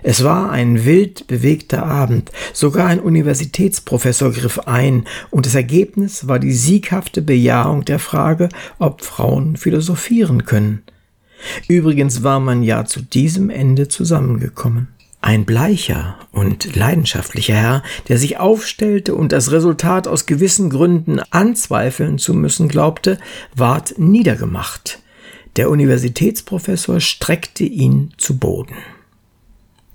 es 0.04 0.24
war 0.24 0.50
ein 0.50 0.84
wild 0.86 1.28
bewegter 1.28 1.86
Abend, 1.86 2.32
sogar 2.54 2.88
ein 2.88 3.00
Universitätsprofessor 3.00 4.32
griff 4.32 4.60
ein, 4.60 5.06
und 5.30 5.46
das 5.46 5.54
Ergebnis 5.54 6.28
war 6.28 6.40
die 6.40 6.54
sieghafte 6.54 7.22
Bejahung 7.22 7.86
der 7.86 8.00
Frage, 8.00 8.50
ob 8.80 9.04
Frauen 9.04 9.58
philosophieren 9.58 10.46
können. 10.46 10.82
Übrigens 11.68 12.24
war 12.24 12.40
man 12.40 12.64
ja 12.64 12.86
zu 12.86 13.02
diesem 13.02 13.50
Ende 13.50 13.88
zusammengekommen. 13.88 14.88
Ein 15.22 15.46
bleicher 15.46 16.18
und 16.32 16.76
leidenschaftlicher 16.76 17.54
Herr, 17.54 17.84
der 18.08 18.18
sich 18.18 18.40
aufstellte 18.40 19.14
und 19.14 19.32
das 19.32 19.52
Resultat 19.52 20.08
aus 20.08 20.26
gewissen 20.26 20.72
Gründen 20.72 21.20
anzweifeln 21.30 22.18
zu 22.18 22.34
müssen 22.34 22.70
glaubte, 22.70 23.20
ward 23.56 24.00
niedergemacht. 24.00 25.00
Der 25.58 25.70
Universitätsprofessor 25.70 27.02
streckte 27.02 27.64
ihn 27.64 28.14
zu 28.18 28.38
Boden. 28.38 28.76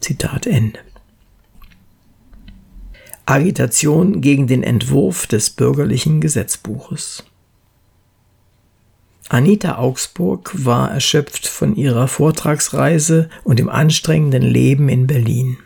Zitat 0.00 0.46
Ende. 0.46 0.80
Agitation 3.24 4.20
gegen 4.20 4.46
den 4.46 4.62
Entwurf 4.62 5.26
des 5.26 5.50
bürgerlichen 5.50 6.20
Gesetzbuches. 6.20 7.24
Anita 9.28 9.78
Augsburg 9.78 10.52
war 10.64 10.92
erschöpft 10.92 11.48
von 11.48 11.74
ihrer 11.74 12.06
Vortragsreise 12.06 13.28
und 13.42 13.58
dem 13.58 13.68
anstrengenden 13.68 14.42
Leben 14.42 14.88
in 14.88 15.08
Berlin. 15.08 15.56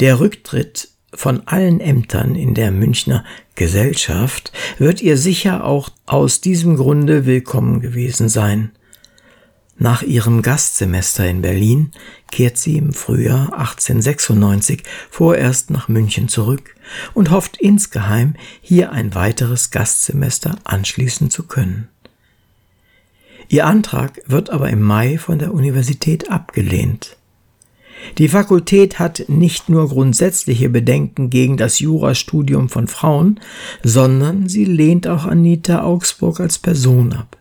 Der 0.00 0.20
Rücktritt 0.20 0.88
von 1.14 1.46
allen 1.46 1.80
Ämtern 1.80 2.34
in 2.34 2.52
der 2.52 2.70
Münchner 2.72 3.24
Gesellschaft 3.54 4.52
wird 4.78 5.00
ihr 5.00 5.16
sicher 5.16 5.64
auch 5.64 5.90
aus 6.06 6.40
diesem 6.40 6.76
Grunde 6.76 7.24
willkommen 7.24 7.80
gewesen 7.80 8.28
sein. 8.28 8.72
Nach 9.76 10.02
ihrem 10.02 10.42
Gastsemester 10.42 11.28
in 11.28 11.42
Berlin 11.42 11.90
kehrt 12.30 12.58
sie 12.58 12.76
im 12.76 12.92
Frühjahr 12.92 13.52
1896 13.52 14.82
vorerst 15.10 15.70
nach 15.70 15.88
München 15.88 16.28
zurück 16.28 16.74
und 17.12 17.30
hofft 17.30 17.56
insgeheim, 17.56 18.34
hier 18.60 18.92
ein 18.92 19.14
weiteres 19.14 19.70
Gastsemester 19.70 20.56
anschließen 20.64 21.30
zu 21.30 21.44
können. 21.44 21.88
Ihr 23.48 23.66
Antrag 23.66 24.20
wird 24.26 24.50
aber 24.50 24.70
im 24.70 24.80
Mai 24.80 25.18
von 25.18 25.38
der 25.38 25.52
Universität 25.52 26.30
abgelehnt. 26.30 27.16
Die 28.18 28.28
Fakultät 28.28 28.98
hat 28.98 29.24
nicht 29.28 29.68
nur 29.68 29.88
grundsätzliche 29.88 30.68
Bedenken 30.68 31.30
gegen 31.30 31.56
das 31.56 31.80
Jurastudium 31.80 32.68
von 32.68 32.86
Frauen, 32.86 33.40
sondern 33.82 34.48
sie 34.48 34.64
lehnt 34.64 35.06
auch 35.06 35.24
Anita 35.24 35.82
Augsburg 35.82 36.40
als 36.40 36.58
Person 36.58 37.12
ab. 37.12 37.36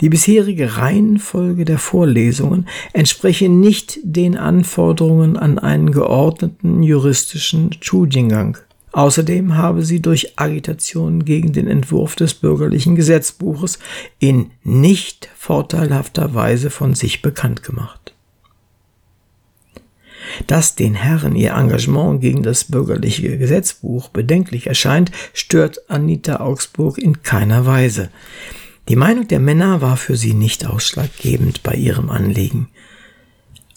Die 0.00 0.08
bisherige 0.08 0.76
Reihenfolge 0.76 1.64
der 1.64 1.78
Vorlesungen 1.78 2.66
entspreche 2.92 3.48
nicht 3.48 3.98
den 4.02 4.36
Anforderungen 4.36 5.36
an 5.36 5.58
einen 5.58 5.92
geordneten 5.92 6.82
juristischen 6.82 7.72
Studiengang. 7.72 8.58
Außerdem 8.92 9.56
habe 9.56 9.84
sie 9.84 10.00
durch 10.00 10.38
Agitation 10.38 11.24
gegen 11.24 11.52
den 11.52 11.68
Entwurf 11.68 12.16
des 12.16 12.34
bürgerlichen 12.34 12.96
Gesetzbuches 12.96 13.78
in 14.18 14.50
nicht 14.64 15.28
vorteilhafter 15.36 16.34
Weise 16.34 16.70
von 16.70 16.94
sich 16.94 17.22
bekannt 17.22 17.62
gemacht. 17.62 18.14
Dass 20.46 20.74
den 20.74 20.94
Herren 20.94 21.34
ihr 21.34 21.52
Engagement 21.52 22.20
gegen 22.20 22.42
das 22.42 22.64
bürgerliche 22.64 23.38
Gesetzbuch 23.38 24.08
bedenklich 24.08 24.66
erscheint, 24.66 25.10
stört 25.34 25.90
Anita 25.90 26.40
Augsburg 26.40 26.98
in 26.98 27.22
keiner 27.22 27.66
Weise. 27.66 28.10
Die 28.88 28.96
Meinung 28.96 29.28
der 29.28 29.40
Männer 29.40 29.82
war 29.82 29.96
für 29.96 30.16
sie 30.16 30.32
nicht 30.32 30.66
ausschlaggebend 30.66 31.62
bei 31.62 31.74
ihrem 31.74 32.08
Anliegen. 32.08 32.68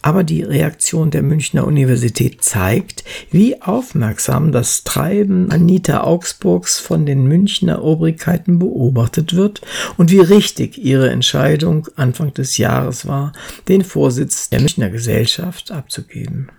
Aber 0.02 0.24
die 0.24 0.42
Reaktion 0.42 1.12
der 1.12 1.22
Münchner 1.22 1.64
Universität 1.64 2.42
zeigt, 2.42 3.04
wie 3.30 3.62
aufmerksam 3.62 4.50
das 4.50 4.82
Treiben 4.82 5.52
Anita 5.52 6.02
Augsburgs 6.02 6.80
von 6.80 7.06
den 7.06 7.24
Münchner 7.26 7.84
Obrigkeiten 7.84 8.58
beobachtet 8.58 9.36
wird 9.36 9.62
und 9.96 10.10
wie 10.10 10.18
richtig 10.18 10.76
ihre 10.76 11.10
Entscheidung 11.10 11.86
Anfang 11.94 12.34
des 12.34 12.58
Jahres 12.58 13.06
war, 13.06 13.32
den 13.68 13.84
Vorsitz 13.84 14.50
der 14.50 14.58
Münchner 14.60 14.90
Gesellschaft 14.90 15.70
abzugeben. 15.70 16.50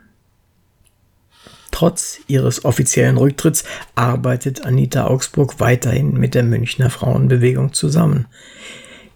Trotz 1.72 2.20
ihres 2.28 2.64
offiziellen 2.64 3.18
Rücktritts 3.18 3.66
arbeitet 3.96 4.64
Anita 4.66 5.08
Augsburg 5.08 5.60
weiterhin 5.60 6.14
mit 6.14 6.34
der 6.34 6.44
Münchner 6.44 6.90
Frauenbewegung 6.90 7.74
zusammen. 7.74 8.28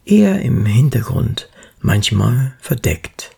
Eher 0.05 0.41
im 0.41 0.65
Hintergrund, 0.65 1.49
manchmal 1.81 2.55
verdeckt. 2.59 3.36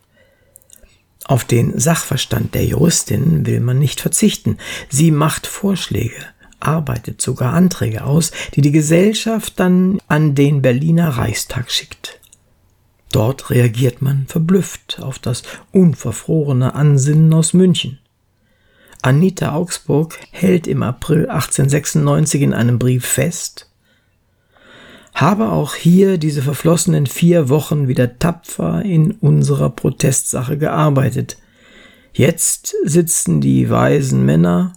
Auf 1.29 1.43
den 1.43 1.77
Sachverstand 1.79 2.55
der 2.55 2.65
Juristin 2.65 3.45
will 3.45 3.59
man 3.59 3.77
nicht 3.77 4.01
verzichten. 4.01 4.57
Sie 4.89 5.11
macht 5.11 5.45
Vorschläge, 5.45 6.15
arbeitet 6.59 7.21
sogar 7.21 7.53
Anträge 7.53 8.03
aus, 8.03 8.31
die 8.55 8.61
die 8.61 8.71
Gesellschaft 8.71 9.59
dann 9.59 9.99
an 10.07 10.33
den 10.33 10.63
Berliner 10.63 11.09
Reichstag 11.09 11.69
schickt. 11.69 12.19
Dort 13.11 13.51
reagiert 13.51 14.01
man 14.01 14.25
verblüfft 14.25 15.01
auf 15.03 15.19
das 15.19 15.43
unverfrorene 15.71 16.73
Ansinnen 16.73 17.31
aus 17.31 17.53
München. 17.53 17.99
Anita 19.03 19.53
Augsburg 19.53 20.17
hält 20.31 20.65
im 20.65 20.81
April 20.81 21.29
1896 21.29 22.41
in 22.41 22.55
einem 22.55 22.79
Brief 22.79 23.05
fest, 23.05 23.68
habe 25.13 25.51
auch 25.51 25.75
hier 25.75 26.17
diese 26.17 26.41
verflossenen 26.41 27.05
vier 27.05 27.49
Wochen 27.49 27.87
wieder 27.87 28.19
tapfer 28.19 28.83
in 28.83 29.11
unserer 29.11 29.69
Protestsache 29.69 30.57
gearbeitet. 30.57 31.37
Jetzt 32.13 32.75
sitzen 32.83 33.41
die 33.41 33.69
weisen 33.69 34.25
Männer 34.25 34.73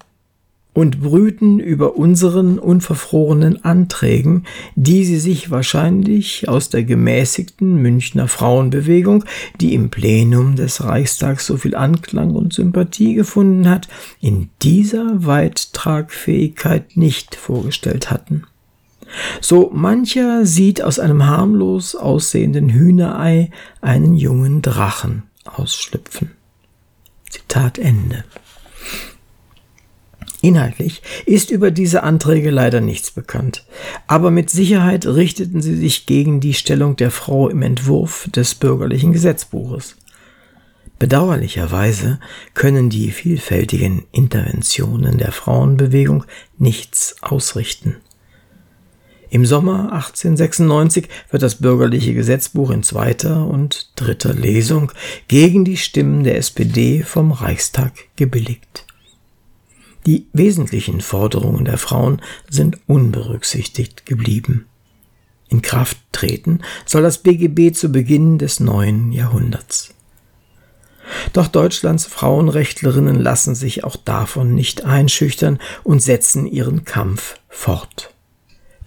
und 0.75 1.03
brüten 1.03 1.59
über 1.59 1.97
unseren 1.97 2.59
unverfrorenen 2.59 3.65
Anträgen, 3.65 4.47
die 4.75 5.05
sie 5.05 5.19
sich 5.19 5.51
wahrscheinlich 5.51 6.49
aus 6.49 6.71
der 6.71 6.85
gemäßigten 6.85 7.77
Münchner 7.77 8.27
Frauenbewegung, 8.27 9.25
die 9.61 9.75
im 9.75 9.91
Plenum 9.91 10.57
des 10.57 10.83
Reichstags 10.83 11.47
so 11.47 11.59
viel 11.59 11.75
Anklang 11.75 12.35
und 12.35 12.55
Sympathie 12.55 13.15
gefunden 13.15 13.69
hat, 13.69 13.89
in 14.21 14.49
dieser 14.63 15.27
Weittragfähigkeit 15.27 16.97
nicht 16.97 17.35
vorgestellt 17.35 18.11
hatten. 18.11 18.45
So 19.41 19.71
mancher 19.73 20.47
sieht 20.47 20.83
aus 20.83 20.99
einem 20.99 21.27
harmlos 21.27 21.95
aussehenden 21.95 22.71
Hühnerei 22.71 23.51
einen 23.81 24.15
jungen 24.15 24.63
Drachen 24.63 25.25
ausschlüpfen. 25.45 26.31
Zitat 27.29 27.79
Ende. 27.79 28.25
Inhaltlich 30.43 31.03
ist 31.25 31.51
über 31.51 31.71
diese 31.71 32.03
Anträge 32.03 32.51
leider 32.51 32.81
nichts 32.81 33.13
bekannt, 33.13 33.65
aber 34.09 34.33
mit 34.33 34.51
Sicherheit 34.51 35.07
richteten 35.07 35.63
sie 35.63 35.77
sich 35.77 36.05
gegen 36.05 36.41
die 36.41 36.55
Stellung 36.55 36.97
der 36.97 37.13
Frau 37.13 37.49
im 37.49 37.63
Entwurf 37.63 38.29
des 38.35 38.57
bürgerlichen 38.57 39.13
Gesetzbuches. 39.13 39.97
Bedauerlicherweise 40.99 42.19
können 42.55 42.91
die 42.91 43.13
vielfältigen 43.13 44.05
Interventionen 44.11 45.17
der 45.17 45.33
Frauenbewegung 45.33 46.25
nichts 46.59 47.17
ausrichten. 47.23 47.97
Im 49.33 49.47
Sommer 49.47 49.95
1896 49.95 51.09
wird 51.31 51.43
das 51.43 51.55
bürgerliche 51.55 52.13
Gesetzbuch 52.13 52.71
in 52.71 52.83
zweiter 52.83 53.47
und 53.47 53.91
dritter 53.97 54.35
Lesung 54.35 54.93
gegen 55.27 55.65
die 55.65 55.79
Stimmen 55.79 56.23
der 56.23 56.37
SPD 56.37 57.03
vom 57.03 57.33
Reichstag 57.33 57.95
gebilligt. 58.17 58.85
Die 60.05 60.27
wesentlichen 60.35 61.01
Forderungen 61.01 61.65
der 61.65 61.79
Frauen 61.79 62.21
sind 62.51 62.77
unberücksichtigt 62.87 64.05
geblieben. 64.05 64.67
In 65.49 65.63
Kraft 65.63 65.97
treten 66.13 66.61
soll 66.85 67.01
das 67.01 67.17
BGB 67.17 67.75
zu 67.75 67.91
Beginn 67.91 68.37
des 68.37 68.61
neuen 68.61 69.13
Jahrhunderts. 69.13 69.95
Doch 71.33 71.49
Deutschlands 71.49 72.05
Frauenrechtlerinnen 72.05 73.19
lassen 73.19 73.55
sich 73.55 73.83
auch 73.83 73.97
davon 73.97 74.55
nicht 74.55 74.85
einschüchtern 74.85 75.59
und 75.85 76.03
setzen 76.03 76.45
ihren 76.45 76.85
Kampf 76.85 77.37
fort. 77.49 78.13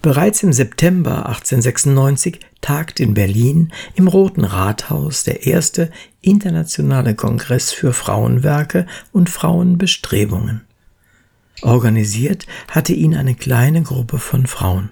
Bereits 0.06 0.44
im 0.44 0.52
September 0.52 1.26
1896 1.26 2.38
tagt 2.60 3.00
in 3.00 3.12
Berlin 3.14 3.72
im 3.96 4.06
Roten 4.06 4.44
Rathaus 4.44 5.24
der 5.24 5.48
erste 5.48 5.90
internationale 6.20 7.16
Kongress 7.16 7.72
für 7.72 7.92
Frauenwerke 7.92 8.86
und 9.10 9.28
Frauenbestrebungen. 9.28 10.60
Organisiert 11.62 12.46
hatte 12.68 12.92
ihn 12.92 13.16
eine 13.16 13.34
kleine 13.34 13.82
Gruppe 13.82 14.20
von 14.20 14.46
Frauen, 14.46 14.90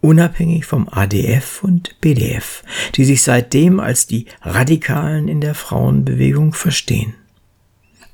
unabhängig 0.00 0.66
vom 0.66 0.88
ADF 0.88 1.62
und 1.62 2.00
BDF, 2.00 2.64
die 2.96 3.04
sich 3.04 3.22
seitdem 3.22 3.78
als 3.78 4.08
die 4.08 4.26
Radikalen 4.42 5.28
in 5.28 5.40
der 5.40 5.54
Frauenbewegung 5.54 6.54
verstehen. 6.54 7.14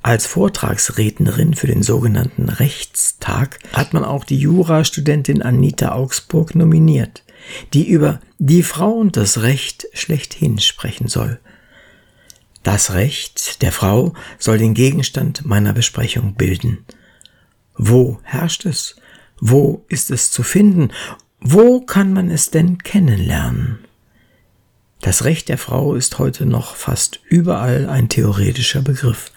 Als 0.03 0.27
Vortragsrednerin 0.27 1.55
für 1.55 1.67
den 1.67 1.83
sogenannten 1.83 2.49
Rechtstag 2.49 3.59
hat 3.73 3.93
man 3.93 4.05
auch 4.05 4.25
die 4.25 4.39
Jurastudentin 4.39 5.43
Anita 5.43 5.93
Augsburg 5.93 6.55
nominiert, 6.55 7.23
die 7.75 7.89
über 7.89 8.21
die 8.39 8.63
Frau 8.63 8.93
und 8.93 9.17
das 9.17 9.43
Recht 9.43 9.87
schlechthin 9.93 10.59
sprechen 10.59 11.09
soll. 11.09 11.39
Das 12.63 12.93
Recht 12.93 13.63
der 13.63 13.73
Frau 13.73 14.15
soll 14.39 14.59
den 14.59 14.75
Gegenstand 14.75 15.45
meiner 15.45 15.73
Besprechung 15.73 16.35
bilden– 16.35 16.79
wo 17.83 18.21
herrscht 18.25 18.67
es? 18.67 18.97
Wo 19.41 19.87
ist 19.89 20.11
es 20.11 20.31
zu 20.31 20.43
finden? 20.43 20.91
Wo 21.41 21.81
kann 21.81 22.13
man 22.13 22.31
es 22.31 22.51
denn 22.51 22.77
kennenlernen? 22.77 23.79
Das 25.01 25.25
Recht 25.25 25.49
der 25.49 25.57
Frau 25.57 25.95
ist 25.95 26.19
heute 26.19 26.45
noch 26.45 26.77
fast 26.77 27.21
überall 27.31 27.89
ein 27.89 28.11
theoretischer 28.11 28.83
Begriff. 28.83 29.33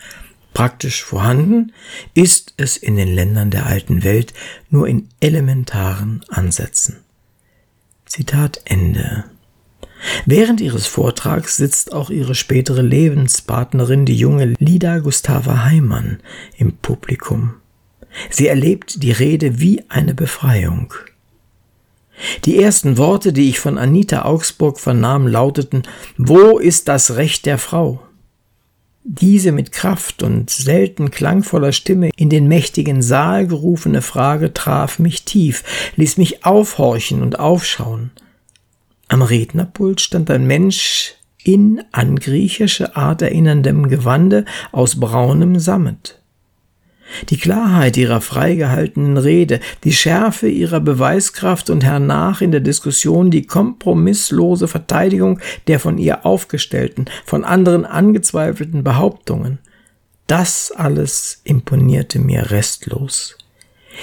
Praktisch 0.54 1.04
vorhanden 1.04 1.74
ist 2.14 2.54
es 2.58 2.78
in 2.78 2.96
den 2.96 3.14
Ländern 3.14 3.50
der 3.50 3.66
alten 3.66 4.04
Welt 4.04 4.34
nur 4.70 4.88
in 4.88 5.10
elementaren 5.20 6.24
Ansätzen. 6.30 6.98
Zitat 8.06 8.62
Ende. 8.66 9.26
Während 10.26 10.62
ihres 10.62 10.86
Vortrags 10.86 11.58
sitzt 11.58 11.94
auch 11.94 12.10
ihre 12.10 12.36
spätere 12.36 12.82
Lebenspartnerin, 12.82 14.06
die 14.06 14.18
junge 14.18 14.54
Lida 14.60 15.00
Gustava 15.00 15.64
Heimann, 15.64 16.20
im 16.58 16.74
Publikum. 16.78 17.56
Sie 18.30 18.48
erlebt 18.48 19.02
die 19.02 19.12
Rede 19.12 19.60
wie 19.60 19.84
eine 19.90 20.14
Befreiung. 20.14 20.94
Die 22.46 22.62
ersten 22.62 22.98
Worte, 22.98 23.34
die 23.34 23.50
ich 23.50 23.60
von 23.60 23.78
Anita 23.78 24.24
Augsburg 24.24 24.80
vernahm, 24.80 25.28
lauteten 25.28 25.84
Wo 26.18 26.60
ist 26.60 26.88
das 26.88 27.16
Recht 27.16 27.46
der 27.46 27.58
Frau? 27.58 28.04
Diese 29.06 29.52
mit 29.52 29.74
Kraft 29.74 30.24
und 30.24 30.50
selten 30.50 31.12
klangvoller 31.12 31.74
Stimme 31.74 32.10
in 32.16 32.30
den 32.30 32.48
mächtigen 32.48 33.02
Saal 33.02 33.48
gerufene 33.48 34.02
Frage 34.02 34.54
traf 34.54 34.98
mich 34.98 35.26
tief, 35.26 35.92
ließ 35.98 36.18
mich 36.18 36.46
aufhorchen 36.46 37.22
und 37.22 37.38
aufschauen. 37.38 38.12
Am 39.10 39.22
Rednerpult 39.22 40.00
stand 40.00 40.32
ein 40.32 40.48
Mensch 40.48 41.16
in 41.44 41.84
an 41.92 42.16
griechische 42.18 42.96
Art 42.96 43.22
erinnerndem 43.22 43.90
Gewande 43.90 44.46
aus 44.72 44.98
braunem 45.00 45.60
Sammet. 45.60 46.23
Die 47.30 47.38
Klarheit 47.38 47.98
ihrer 47.98 48.22
freigehaltenen 48.22 49.18
Rede, 49.18 49.60
die 49.84 49.94
Schärfe 49.94 50.48
ihrer 50.48 50.80
Beweiskraft 50.80 51.70
und 51.70 51.84
hernach 51.84 52.42
in 52.42 52.52
der 52.52 52.62
Diskussion 52.62 53.30
die 53.30 53.46
kompromisslose 53.46 54.68
Verteidigung 54.68 55.40
der 55.68 55.80
von 55.80 55.98
ihr 55.98 56.26
aufgestellten, 56.26 57.06
von 57.26 57.44
anderen 57.44 57.86
angezweifelten 57.86 58.84
Behauptungen, 58.84 59.60
das 60.28 60.72
alles 60.72 61.42
imponierte 61.44 62.20
mir 62.20 62.50
restlos. 62.52 63.38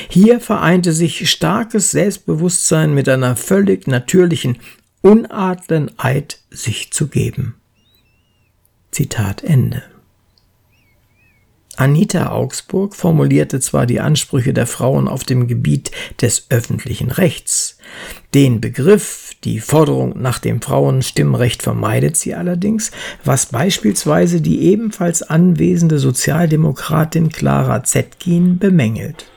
Hier 0.09 0.41
vereinte 0.41 0.93
sich 0.93 1.29
starkes 1.31 1.91
Selbstbewusstsein 1.91 2.95
mit 2.95 3.09
einer 3.09 3.37
völlig 3.37 3.89
natürlichen, 3.89 4.59
unadlen 5.03 5.91
Eid, 5.99 6.39
sich 6.51 6.93
zu 6.93 7.09
geben. 7.09 7.57
Zitat 8.91 9.43
Ende. 9.43 9.83
Anita 11.81 12.31
Augsburg 12.31 12.95
formulierte 12.95 13.59
zwar 13.59 13.87
die 13.87 14.01
Ansprüche 14.01 14.53
der 14.53 14.67
Frauen 14.67 15.09
auf 15.09 15.25
dem 15.25 15.47
Gebiet 15.47 15.91
des 16.21 16.45
öffentlichen 16.51 17.11
Rechts, 17.11 17.79
den 18.35 18.61
Begriff, 18.61 19.31
die 19.45 19.61
Forderung 19.61 20.21
nach 20.21 20.39
dem 20.41 20.61
Frauenstimmrecht 20.61 21.63
vermeidet 21.63 22.19
sie 22.19 22.35
allerdings, 22.35 22.91
was 23.25 23.47
beispielsweise 23.47 24.43
die 24.43 24.61
ebenfalls 24.61 25.23
anwesende 25.23 25.99
Sozialdemokratin 25.99 27.31
Clara 27.31 27.83
Zetkin 27.83 28.59
bemängelt. 28.59 29.30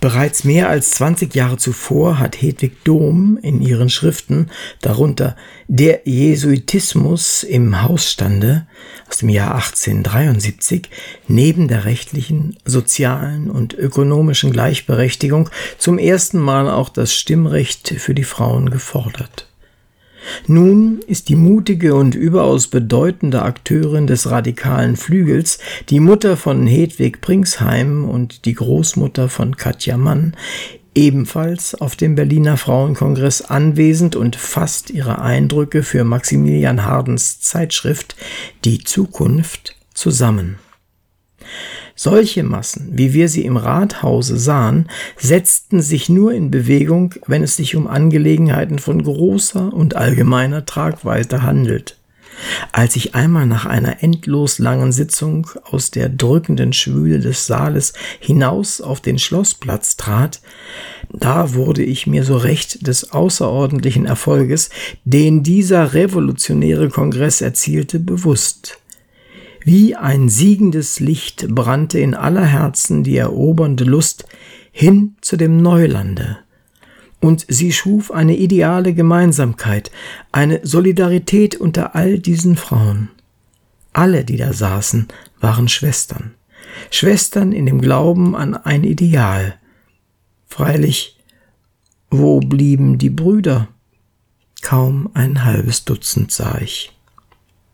Bereits 0.00 0.44
mehr 0.44 0.68
als 0.68 0.90
20 0.92 1.34
Jahre 1.34 1.56
zuvor 1.56 2.18
hat 2.18 2.40
Hedwig 2.40 2.84
Dohm 2.84 3.38
in 3.40 3.62
ihren 3.62 3.88
Schriften, 3.88 4.50
darunter 4.82 5.36
Der 5.68 6.02
Jesuitismus 6.04 7.42
im 7.42 7.82
Hausstande 7.82 8.66
aus 9.08 9.18
dem 9.18 9.30
Jahr 9.30 9.54
1873, 9.54 10.90
neben 11.28 11.66
der 11.66 11.86
rechtlichen, 11.86 12.58
sozialen 12.64 13.50
und 13.50 13.72
ökonomischen 13.72 14.52
Gleichberechtigung 14.52 15.48
zum 15.78 15.98
ersten 15.98 16.38
Mal 16.38 16.68
auch 16.68 16.90
das 16.90 17.14
Stimmrecht 17.14 17.94
für 17.98 18.14
die 18.14 18.24
Frauen 18.24 18.68
gefordert. 18.68 19.48
Nun 20.46 21.00
ist 21.06 21.28
die 21.28 21.36
mutige 21.36 21.94
und 21.94 22.14
überaus 22.14 22.68
bedeutende 22.68 23.42
Akteurin 23.42 24.06
des 24.06 24.30
radikalen 24.30 24.96
Flügels, 24.96 25.58
die 25.88 26.00
Mutter 26.00 26.36
von 26.36 26.66
Hedwig 26.66 27.20
Pringsheim 27.20 28.08
und 28.08 28.44
die 28.44 28.54
Großmutter 28.54 29.28
von 29.28 29.56
Katja 29.56 29.96
Mann, 29.96 30.34
ebenfalls 30.94 31.74
auf 31.74 31.94
dem 31.94 32.14
Berliner 32.14 32.56
Frauenkongress 32.56 33.42
anwesend 33.42 34.16
und 34.16 34.34
fasst 34.34 34.90
ihre 34.90 35.20
Eindrücke 35.20 35.82
für 35.82 36.04
Maximilian 36.04 36.84
Hardens 36.84 37.40
Zeitschrift 37.40 38.16
Die 38.64 38.82
Zukunft 38.82 39.76
zusammen. 39.92 40.58
Solche 41.98 42.42
Massen, 42.42 42.90
wie 42.92 43.14
wir 43.14 43.30
sie 43.30 43.46
im 43.46 43.56
Rathause 43.56 44.38
sahen, 44.38 44.90
setzten 45.16 45.80
sich 45.80 46.10
nur 46.10 46.34
in 46.34 46.50
Bewegung, 46.50 47.14
wenn 47.26 47.42
es 47.42 47.56
sich 47.56 47.74
um 47.74 47.86
Angelegenheiten 47.86 48.78
von 48.78 49.02
großer 49.02 49.72
und 49.72 49.96
allgemeiner 49.96 50.66
Tragweite 50.66 51.42
handelt. 51.42 51.96
Als 52.70 52.96
ich 52.96 53.14
einmal 53.14 53.46
nach 53.46 53.64
einer 53.64 54.02
endlos 54.02 54.58
langen 54.58 54.92
Sitzung 54.92 55.48
aus 55.64 55.90
der 55.90 56.10
drückenden 56.10 56.74
Schwüle 56.74 57.18
des 57.18 57.46
Saales 57.46 57.94
hinaus 58.20 58.82
auf 58.82 59.00
den 59.00 59.18
Schlossplatz 59.18 59.96
trat, 59.96 60.42
da 61.10 61.54
wurde 61.54 61.82
ich 61.82 62.06
mir 62.06 62.24
so 62.24 62.36
recht 62.36 62.86
des 62.86 63.10
außerordentlichen 63.12 64.04
Erfolges, 64.04 64.68
den 65.04 65.42
dieser 65.42 65.94
revolutionäre 65.94 66.90
Kongress 66.90 67.40
erzielte, 67.40 67.98
bewusst. 68.00 68.78
Wie 69.66 69.96
ein 69.96 70.28
siegendes 70.28 71.00
Licht 71.00 71.48
brannte 71.48 71.98
in 71.98 72.14
aller 72.14 72.44
Herzen 72.44 73.02
die 73.02 73.16
erobernde 73.16 73.82
Lust 73.82 74.24
hin 74.70 75.16
zu 75.20 75.36
dem 75.36 75.60
Neulande. 75.60 76.38
Und 77.20 77.46
sie 77.48 77.72
schuf 77.72 78.12
eine 78.12 78.36
ideale 78.36 78.94
Gemeinsamkeit, 78.94 79.90
eine 80.30 80.64
Solidarität 80.64 81.56
unter 81.56 81.96
all 81.96 82.20
diesen 82.20 82.54
Frauen. 82.56 83.08
Alle, 83.92 84.24
die 84.24 84.36
da 84.36 84.52
saßen, 84.52 85.08
waren 85.40 85.66
Schwestern. 85.66 86.34
Schwestern 86.92 87.50
in 87.50 87.66
dem 87.66 87.80
Glauben 87.80 88.36
an 88.36 88.54
ein 88.54 88.84
Ideal. 88.84 89.56
Freilich, 90.46 91.18
wo 92.08 92.38
blieben 92.38 92.98
die 92.98 93.10
Brüder? 93.10 93.66
Kaum 94.62 95.10
ein 95.14 95.44
halbes 95.44 95.84
Dutzend 95.84 96.30
sah 96.30 96.56
ich. 96.60 96.96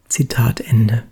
Zitat 0.08 0.60
Ende. 0.60 1.02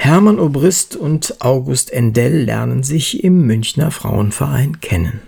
Hermann 0.00 0.38
Obrist 0.38 0.94
und 0.94 1.40
August 1.40 1.92
Endell 1.92 2.44
lernen 2.44 2.84
sich 2.84 3.24
im 3.24 3.46
Münchner 3.46 3.90
Frauenverein 3.90 4.80
kennen. 4.80 5.20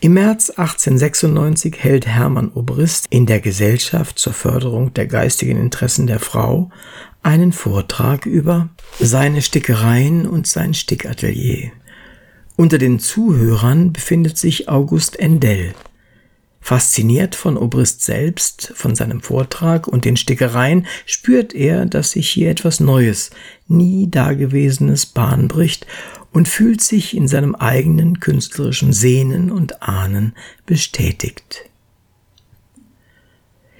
Im 0.00 0.14
März 0.14 0.50
1896 0.50 1.76
hält 1.78 2.06
Hermann 2.08 2.50
Obrist 2.52 3.06
in 3.10 3.26
der 3.26 3.40
Gesellschaft 3.40 4.18
zur 4.18 4.32
Förderung 4.32 4.92
der 4.92 5.06
geistigen 5.06 5.56
Interessen 5.56 6.08
der 6.08 6.18
Frau 6.18 6.70
einen 7.22 7.52
Vortrag 7.52 8.26
über 8.26 8.70
seine 8.98 9.40
Stickereien 9.40 10.26
und 10.26 10.48
sein 10.48 10.74
Stickatelier. 10.74 11.70
Unter 12.56 12.78
den 12.78 12.98
Zuhörern 12.98 13.92
befindet 13.92 14.36
sich 14.36 14.68
August 14.68 15.18
Endell, 15.18 15.74
Fasziniert 16.64 17.34
von 17.34 17.58
Obrist 17.58 18.00
selbst, 18.00 18.72
von 18.74 18.94
seinem 18.94 19.20
Vortrag 19.20 19.86
und 19.86 20.06
den 20.06 20.16
Stickereien, 20.16 20.86
spürt 21.04 21.52
er, 21.52 21.84
dass 21.84 22.12
sich 22.12 22.30
hier 22.30 22.50
etwas 22.50 22.80
Neues, 22.80 23.32
nie 23.68 24.10
Dagewesenes 24.10 25.04
Bahn 25.04 25.46
bricht 25.46 25.86
und 26.32 26.48
fühlt 26.48 26.80
sich 26.80 27.14
in 27.14 27.28
seinem 27.28 27.54
eigenen 27.54 28.18
künstlerischen 28.18 28.94
Sehnen 28.94 29.50
und 29.50 29.82
Ahnen 29.82 30.32
bestätigt. 30.64 31.66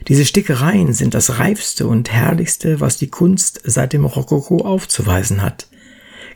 Diese 0.06 0.26
Stickereien 0.26 0.92
sind 0.92 1.14
das 1.14 1.38
reifste 1.38 1.86
und 1.86 2.12
herrlichste, 2.12 2.80
was 2.80 2.98
die 2.98 3.08
Kunst 3.08 3.62
seit 3.64 3.94
dem 3.94 4.04
Rokoko 4.04 4.58
aufzuweisen 4.58 5.40
hat. 5.40 5.68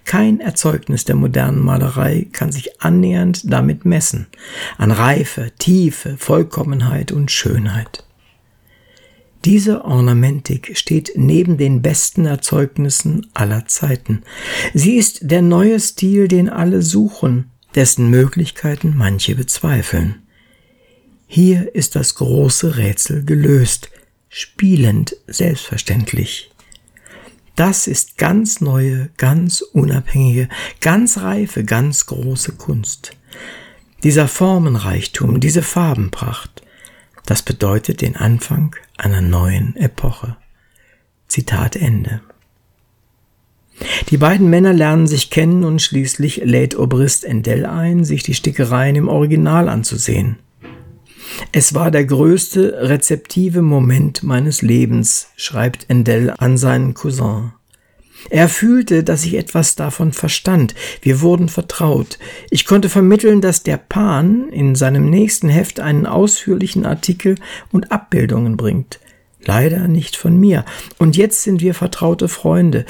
Kein 0.04 0.40
Erzeugnis 0.40 1.04
der 1.04 1.16
modernen 1.16 1.62
Malerei 1.62 2.26
kann 2.32 2.52
sich 2.52 2.80
annähernd 2.80 3.52
damit 3.52 3.84
messen, 3.84 4.26
an 4.76 4.90
Reife, 4.90 5.52
Tiefe, 5.58 6.16
Vollkommenheit 6.16 7.12
und 7.12 7.30
Schönheit. 7.30 8.04
Diese 9.44 9.84
Ornamentik 9.84 10.76
steht 10.76 11.12
neben 11.14 11.58
den 11.58 11.80
besten 11.80 12.26
Erzeugnissen 12.26 13.26
aller 13.34 13.66
Zeiten. 13.66 14.22
Sie 14.74 14.96
ist 14.96 15.30
der 15.30 15.42
neue 15.42 15.78
Stil, 15.78 16.26
den 16.26 16.48
alle 16.48 16.82
suchen, 16.82 17.50
dessen 17.74 18.10
Möglichkeiten 18.10 18.94
manche 18.96 19.36
bezweifeln. 19.36 20.22
Hier 21.26 21.74
ist 21.74 21.94
das 21.94 22.16
große 22.16 22.76
Rätsel 22.78 23.24
gelöst, 23.24 23.90
spielend 24.28 25.14
selbstverständlich. 25.26 26.50
Das 27.58 27.88
ist 27.88 28.18
ganz 28.18 28.60
neue, 28.60 29.10
ganz 29.16 29.62
unabhängige, 29.62 30.48
ganz 30.80 31.18
reife, 31.18 31.64
ganz 31.64 32.06
große 32.06 32.52
Kunst. 32.52 33.16
Dieser 34.04 34.28
Formenreichtum, 34.28 35.40
diese 35.40 35.62
Farbenpracht, 35.62 36.62
das 37.26 37.42
bedeutet 37.42 38.00
den 38.00 38.14
Anfang 38.14 38.76
einer 38.96 39.22
neuen 39.22 39.74
Epoche. 39.74 40.36
Zitat 41.26 41.74
Ende. 41.74 42.20
Die 44.10 44.18
beiden 44.18 44.48
Männer 44.48 44.72
lernen 44.72 45.08
sich 45.08 45.28
kennen 45.28 45.64
und 45.64 45.82
schließlich 45.82 46.42
lädt 46.44 46.78
Obrist 46.78 47.24
Endell 47.24 47.66
ein, 47.66 48.04
sich 48.04 48.22
die 48.22 48.34
Stickereien 48.34 48.94
im 48.94 49.08
Original 49.08 49.68
anzusehen. 49.68 50.38
Es 51.52 51.74
war 51.74 51.90
der 51.90 52.04
größte 52.04 52.88
rezeptive 52.88 53.62
Moment 53.62 54.22
meines 54.22 54.62
Lebens, 54.62 55.28
schreibt 55.36 55.86
Endell 55.88 56.34
an 56.36 56.56
seinen 56.56 56.94
Cousin. 56.94 57.52
Er 58.30 58.48
fühlte, 58.48 59.04
dass 59.04 59.24
ich 59.24 59.34
etwas 59.34 59.76
davon 59.76 60.12
verstand. 60.12 60.74
Wir 61.00 61.20
wurden 61.20 61.48
vertraut. 61.48 62.18
Ich 62.50 62.66
konnte 62.66 62.88
vermitteln, 62.88 63.40
dass 63.40 63.62
der 63.62 63.76
Pan 63.76 64.48
in 64.50 64.74
seinem 64.74 65.08
nächsten 65.08 65.48
Heft 65.48 65.80
einen 65.80 66.06
ausführlichen 66.06 66.84
Artikel 66.84 67.36
und 67.70 67.92
Abbildungen 67.92 68.56
bringt. 68.56 68.98
Leider 69.40 69.88
nicht 69.88 70.16
von 70.16 70.36
mir. 70.36 70.64
Und 70.98 71.16
jetzt 71.16 71.42
sind 71.42 71.60
wir 71.60 71.74
vertraute 71.74 72.28
Freunde. 72.28 72.84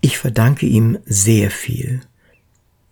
Ich 0.00 0.18
verdanke 0.18 0.66
ihm 0.66 0.98
sehr 1.04 1.50
viel. 1.50 2.00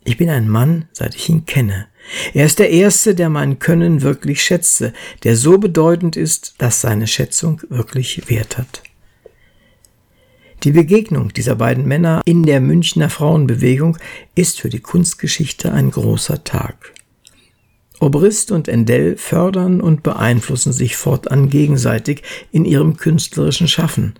Ich 0.04 0.16
bin 0.16 0.30
ein 0.30 0.48
Mann, 0.48 0.86
seit 0.92 1.14
ich 1.14 1.28
ihn 1.28 1.46
kenne. 1.46 1.86
Er 2.34 2.46
ist 2.46 2.58
der 2.58 2.70
Erste, 2.70 3.14
der 3.14 3.28
mein 3.28 3.58
Können 3.58 4.02
wirklich 4.02 4.42
schätze, 4.42 4.92
der 5.22 5.36
so 5.36 5.58
bedeutend 5.58 6.16
ist, 6.16 6.54
dass 6.58 6.80
seine 6.80 7.06
Schätzung 7.06 7.62
wirklich 7.68 8.28
Wert 8.28 8.58
hat. 8.58 8.82
Die 10.64 10.72
Begegnung 10.72 11.32
dieser 11.32 11.54
beiden 11.54 11.86
Männer 11.86 12.20
in 12.26 12.42
der 12.42 12.60
Münchner 12.60 13.08
Frauenbewegung 13.08 13.96
ist 14.34 14.60
für 14.60 14.68
die 14.68 14.80
Kunstgeschichte 14.80 15.72
ein 15.72 15.90
großer 15.90 16.44
Tag. 16.44 16.92
Obrist 17.98 18.50
und 18.50 18.68
Endell 18.68 19.16
fördern 19.16 19.80
und 19.80 20.02
beeinflussen 20.02 20.72
sich 20.72 20.96
fortan 20.96 21.48
gegenseitig 21.48 22.22
in 22.50 22.64
ihrem 22.64 22.96
künstlerischen 22.96 23.68
Schaffen, 23.68 24.14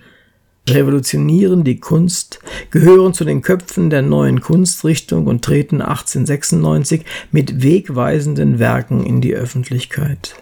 revolutionieren 0.68 1.64
die 1.64 1.80
Kunst, 1.80 2.40
gehören 2.70 3.14
zu 3.14 3.24
den 3.24 3.42
Köpfen 3.42 3.90
der 3.90 4.02
neuen 4.02 4.40
Kunstrichtung 4.40 5.26
und 5.26 5.44
treten 5.44 5.80
1896 5.80 7.04
mit 7.32 7.62
wegweisenden 7.62 8.58
Werken 8.58 9.04
in 9.04 9.20
die 9.20 9.34
Öffentlichkeit. 9.34 10.34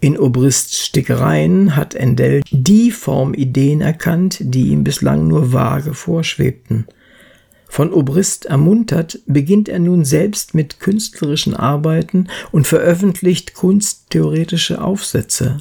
In 0.00 0.18
Obrists 0.18 0.84
Stickereien 0.84 1.74
hat 1.74 1.94
Endell 1.94 2.42
die 2.50 2.90
Formideen 2.90 3.80
erkannt, 3.80 4.38
die 4.40 4.68
ihm 4.68 4.84
bislang 4.84 5.26
nur 5.26 5.52
vage 5.52 5.94
vorschwebten. 5.94 6.86
Von 7.68 7.92
Obrist 7.92 8.46
ermuntert, 8.46 9.18
beginnt 9.26 9.68
er 9.68 9.78
nun 9.78 10.04
selbst 10.04 10.54
mit 10.54 10.80
künstlerischen 10.80 11.54
Arbeiten 11.54 12.28
und 12.52 12.66
veröffentlicht 12.66 13.54
kunsttheoretische 13.54 14.82
Aufsätze. 14.82 15.58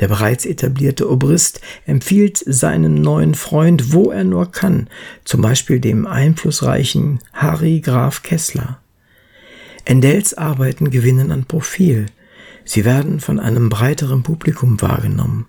Der 0.00 0.08
bereits 0.08 0.44
etablierte 0.44 1.10
Obrist 1.10 1.60
empfiehlt 1.86 2.42
seinen 2.44 3.00
neuen 3.00 3.34
Freund, 3.34 3.92
wo 3.92 4.10
er 4.10 4.24
nur 4.24 4.50
kann, 4.50 4.88
zum 5.24 5.40
Beispiel 5.40 5.80
dem 5.80 6.06
einflussreichen 6.06 7.20
Harry 7.32 7.80
Graf 7.80 8.22
Kessler. 8.22 8.78
Endells 9.84 10.34
Arbeiten 10.34 10.90
gewinnen 10.90 11.30
an 11.30 11.44
Profil. 11.44 12.06
Sie 12.64 12.84
werden 12.84 13.20
von 13.20 13.38
einem 13.38 13.68
breiteren 13.68 14.22
Publikum 14.22 14.80
wahrgenommen. 14.82 15.46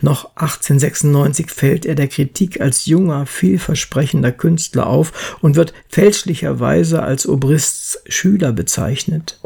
Noch 0.00 0.36
1896 0.36 1.50
fällt 1.50 1.86
er 1.86 1.94
der 1.94 2.08
Kritik 2.08 2.60
als 2.60 2.86
junger, 2.86 3.26
vielversprechender 3.26 4.32
Künstler 4.32 4.86
auf 4.86 5.36
und 5.40 5.56
wird 5.56 5.74
fälschlicherweise 5.88 7.02
als 7.02 7.26
Obrists 7.26 8.00
Schüler 8.08 8.52
bezeichnet. 8.52 9.40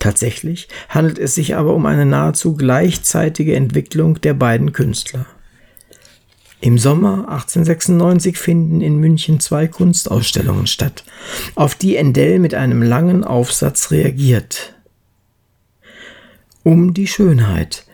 Tatsächlich 0.00 0.66
handelt 0.88 1.18
es 1.18 1.36
sich 1.36 1.54
aber 1.54 1.74
um 1.74 1.86
eine 1.86 2.06
nahezu 2.06 2.54
gleichzeitige 2.54 3.54
Entwicklung 3.54 4.20
der 4.22 4.34
beiden 4.34 4.72
Künstler. 4.72 5.26
Im 6.62 6.78
Sommer 6.78 7.28
1896 7.28 8.36
finden 8.36 8.80
in 8.80 8.96
München 8.96 9.40
zwei 9.40 9.68
Kunstausstellungen 9.68 10.66
statt, 10.66 11.04
auf 11.54 11.74
die 11.74 11.96
Endell 11.96 12.38
mit 12.38 12.54
einem 12.54 12.82
langen 12.82 13.24
Aufsatz 13.24 13.90
reagiert. 13.90 14.74
Um 16.62 16.92
die 16.92 17.06
Schönheit, 17.06 17.86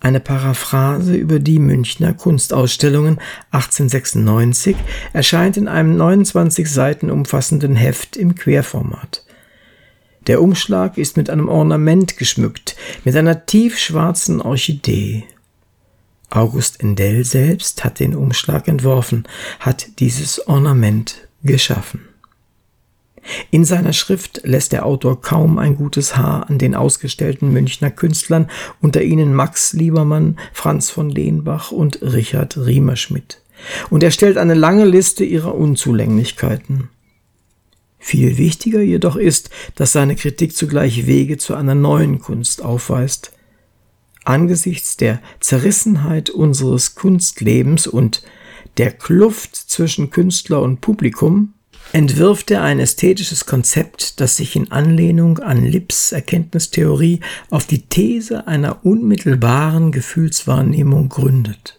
eine 0.00 0.20
Paraphrase 0.20 1.16
über 1.16 1.40
die 1.40 1.58
Münchner 1.58 2.12
Kunstausstellungen 2.12 3.20
1896 3.50 4.76
erscheint 5.12 5.56
in 5.56 5.66
einem 5.66 5.96
29 5.96 6.70
Seiten 6.70 7.10
umfassenden 7.10 7.74
Heft 7.74 8.16
im 8.16 8.36
Querformat. 8.36 9.24
Der 10.28 10.42
Umschlag 10.42 10.98
ist 10.98 11.16
mit 11.16 11.30
einem 11.30 11.48
Ornament 11.48 12.18
geschmückt, 12.18 12.76
mit 13.04 13.16
einer 13.16 13.46
tiefschwarzen 13.46 14.40
Orchidee. 14.42 15.24
August 16.30 16.80
Endell 16.80 17.24
selbst 17.24 17.82
hat 17.82 17.98
den 17.98 18.14
Umschlag 18.14 18.68
entworfen, 18.68 19.24
hat 19.58 19.98
dieses 19.98 20.46
Ornament 20.46 21.26
geschaffen. 21.42 22.02
In 23.50 23.64
seiner 23.64 23.94
Schrift 23.94 24.42
lässt 24.44 24.72
der 24.72 24.84
Autor 24.84 25.20
kaum 25.20 25.58
ein 25.58 25.76
gutes 25.76 26.16
Haar 26.16 26.48
an 26.48 26.58
den 26.58 26.74
ausgestellten 26.74 27.52
Münchner 27.52 27.90
Künstlern, 27.90 28.50
unter 28.80 29.02
ihnen 29.02 29.34
Max 29.34 29.72
Liebermann, 29.72 30.38
Franz 30.52 30.90
von 30.90 31.08
Lehnbach 31.10 31.72
und 31.72 32.00
Richard 32.02 32.56
Riemerschmidt. 32.58 33.40
Und 33.90 34.02
er 34.02 34.10
stellt 34.10 34.36
eine 34.36 34.54
lange 34.54 34.84
Liste 34.84 35.24
ihrer 35.24 35.54
Unzulänglichkeiten. 35.54 36.90
Viel 37.98 38.38
wichtiger 38.38 38.80
jedoch 38.80 39.16
ist, 39.16 39.50
dass 39.74 39.92
seine 39.92 40.16
Kritik 40.16 40.54
zugleich 40.54 41.06
Wege 41.06 41.36
zu 41.36 41.54
einer 41.54 41.74
neuen 41.74 42.20
Kunst 42.20 42.62
aufweist. 42.62 43.32
Angesichts 44.24 44.96
der 44.96 45.20
Zerrissenheit 45.40 46.30
unseres 46.30 46.94
Kunstlebens 46.94 47.86
und 47.86 48.22
der 48.76 48.92
Kluft 48.92 49.56
zwischen 49.56 50.10
Künstler 50.10 50.62
und 50.62 50.80
Publikum 50.80 51.54
entwirft 51.92 52.50
er 52.50 52.62
ein 52.62 52.78
ästhetisches 52.78 53.46
Konzept, 53.46 54.20
das 54.20 54.36
sich 54.36 54.54
in 54.56 54.70
Anlehnung 54.70 55.38
an 55.38 55.64
Lipps 55.64 56.12
Erkenntnistheorie 56.12 57.20
auf 57.50 57.66
die 57.66 57.88
These 57.88 58.46
einer 58.46 58.84
unmittelbaren 58.84 59.90
Gefühlswahrnehmung 59.90 61.08
gründet. 61.08 61.77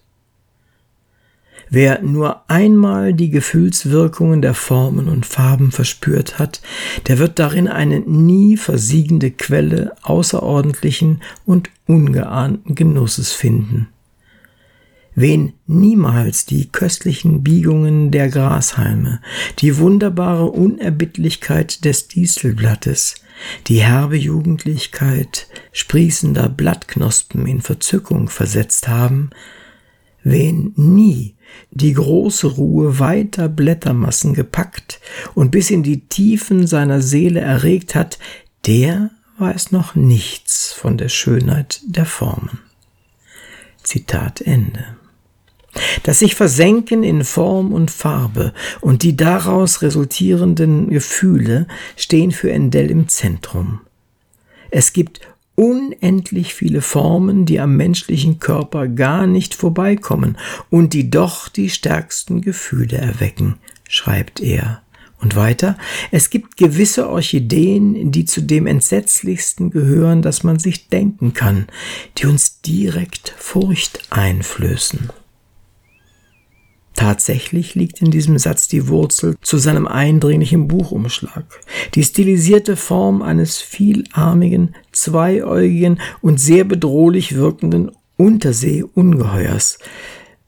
Wer 1.69 2.01
nur 2.01 2.49
einmal 2.49 3.13
die 3.13 3.29
Gefühlswirkungen 3.29 4.41
der 4.41 4.55
Formen 4.55 5.07
und 5.07 5.27
Farben 5.27 5.71
verspürt 5.71 6.39
hat, 6.39 6.61
der 7.07 7.19
wird 7.19 7.37
darin 7.37 7.67
eine 7.67 7.99
nie 7.99 8.57
versiegende 8.57 9.29
Quelle 9.29 9.95
außerordentlichen 10.01 11.21
und 11.45 11.69
ungeahnten 11.85 12.73
Genusses 12.73 13.33
finden. 13.33 13.87
Wen 15.13 15.53
niemals 15.67 16.45
die 16.45 16.69
köstlichen 16.71 17.43
Biegungen 17.43 18.09
der 18.09 18.29
Grashalme, 18.29 19.21
die 19.59 19.77
wunderbare 19.77 20.45
Unerbittlichkeit 20.45 21.83
des 21.83 22.07
Distelblattes, 22.07 23.15
die 23.67 23.81
herbe 23.81 24.15
Jugendlichkeit 24.15 25.47
sprießender 25.71 26.49
Blattknospen 26.49 27.45
in 27.47 27.61
Verzückung 27.61 28.29
versetzt 28.29 28.87
haben, 28.87 29.31
wen 30.23 30.73
nie 30.75 31.35
die 31.71 31.93
große 31.93 32.47
Ruhe 32.47 32.99
weiter 32.99 33.49
Blättermassen 33.49 34.33
gepackt 34.33 34.99
und 35.35 35.51
bis 35.51 35.69
in 35.69 35.83
die 35.83 36.07
Tiefen 36.07 36.67
seiner 36.67 37.01
Seele 37.01 37.39
erregt 37.39 37.95
hat, 37.95 38.19
der 38.65 39.11
weiß 39.37 39.71
noch 39.71 39.95
nichts 39.95 40.73
von 40.73 40.97
der 40.97 41.09
Schönheit 41.09 41.81
der 41.85 42.05
Formen. 42.05 42.59
Zitat 43.83 44.41
Ende. 44.41 44.85
Das 46.03 46.19
sich 46.19 46.35
versenken 46.35 47.03
in 47.03 47.23
Form 47.23 47.71
und 47.73 47.91
Farbe 47.91 48.53
und 48.81 49.03
die 49.03 49.15
daraus 49.15 49.81
resultierenden 49.81 50.89
Gefühle 50.89 51.67
stehen 51.95 52.31
für 52.31 52.51
Endell 52.51 52.89
im 52.89 53.07
Zentrum. 53.07 53.81
Es 54.71 54.93
gibt 54.93 55.21
unendlich 55.59 56.53
viele 56.53 56.81
Formen, 56.81 57.45
die 57.45 57.59
am 57.59 57.75
menschlichen 57.75 58.39
Körper 58.39 58.87
gar 58.87 59.27
nicht 59.27 59.53
vorbeikommen 59.53 60.37
und 60.69 60.93
die 60.93 61.09
doch 61.09 61.49
die 61.49 61.69
stärksten 61.69 62.39
Gefühle 62.39 62.97
erwecken, 62.97 63.55
schreibt 63.89 64.39
er. 64.39 64.81
Und 65.19 65.35
weiter, 65.35 65.77
es 66.11 66.29
gibt 66.29 66.55
gewisse 66.55 67.09
Orchideen, 67.09 68.09
die 68.09 68.23
zu 68.23 68.41
dem 68.41 68.67
entsetzlichsten 68.67 69.69
gehören, 69.69 70.21
das 70.21 70.43
man 70.43 70.59
sich 70.59 70.87
denken 70.87 71.33
kann, 71.33 71.67
die 72.17 72.27
uns 72.27 72.61
direkt 72.61 73.35
Furcht 73.37 73.99
einflößen. 74.11 75.09
Tatsächlich 76.95 77.75
liegt 77.75 78.01
in 78.01 78.11
diesem 78.11 78.37
Satz 78.37 78.67
die 78.67 78.87
Wurzel 78.87 79.35
zu 79.41 79.57
seinem 79.57 79.87
eindringlichen 79.87 80.67
Buchumschlag. 80.67 81.45
Die 81.95 82.03
stilisierte 82.03 82.75
Form 82.75 83.21
eines 83.21 83.57
vielarmigen, 83.57 84.75
zweiäugigen 84.91 86.01
und 86.21 86.39
sehr 86.39 86.65
bedrohlich 86.65 87.35
wirkenden 87.35 87.91
Unterseeungeheuers. 88.17 89.79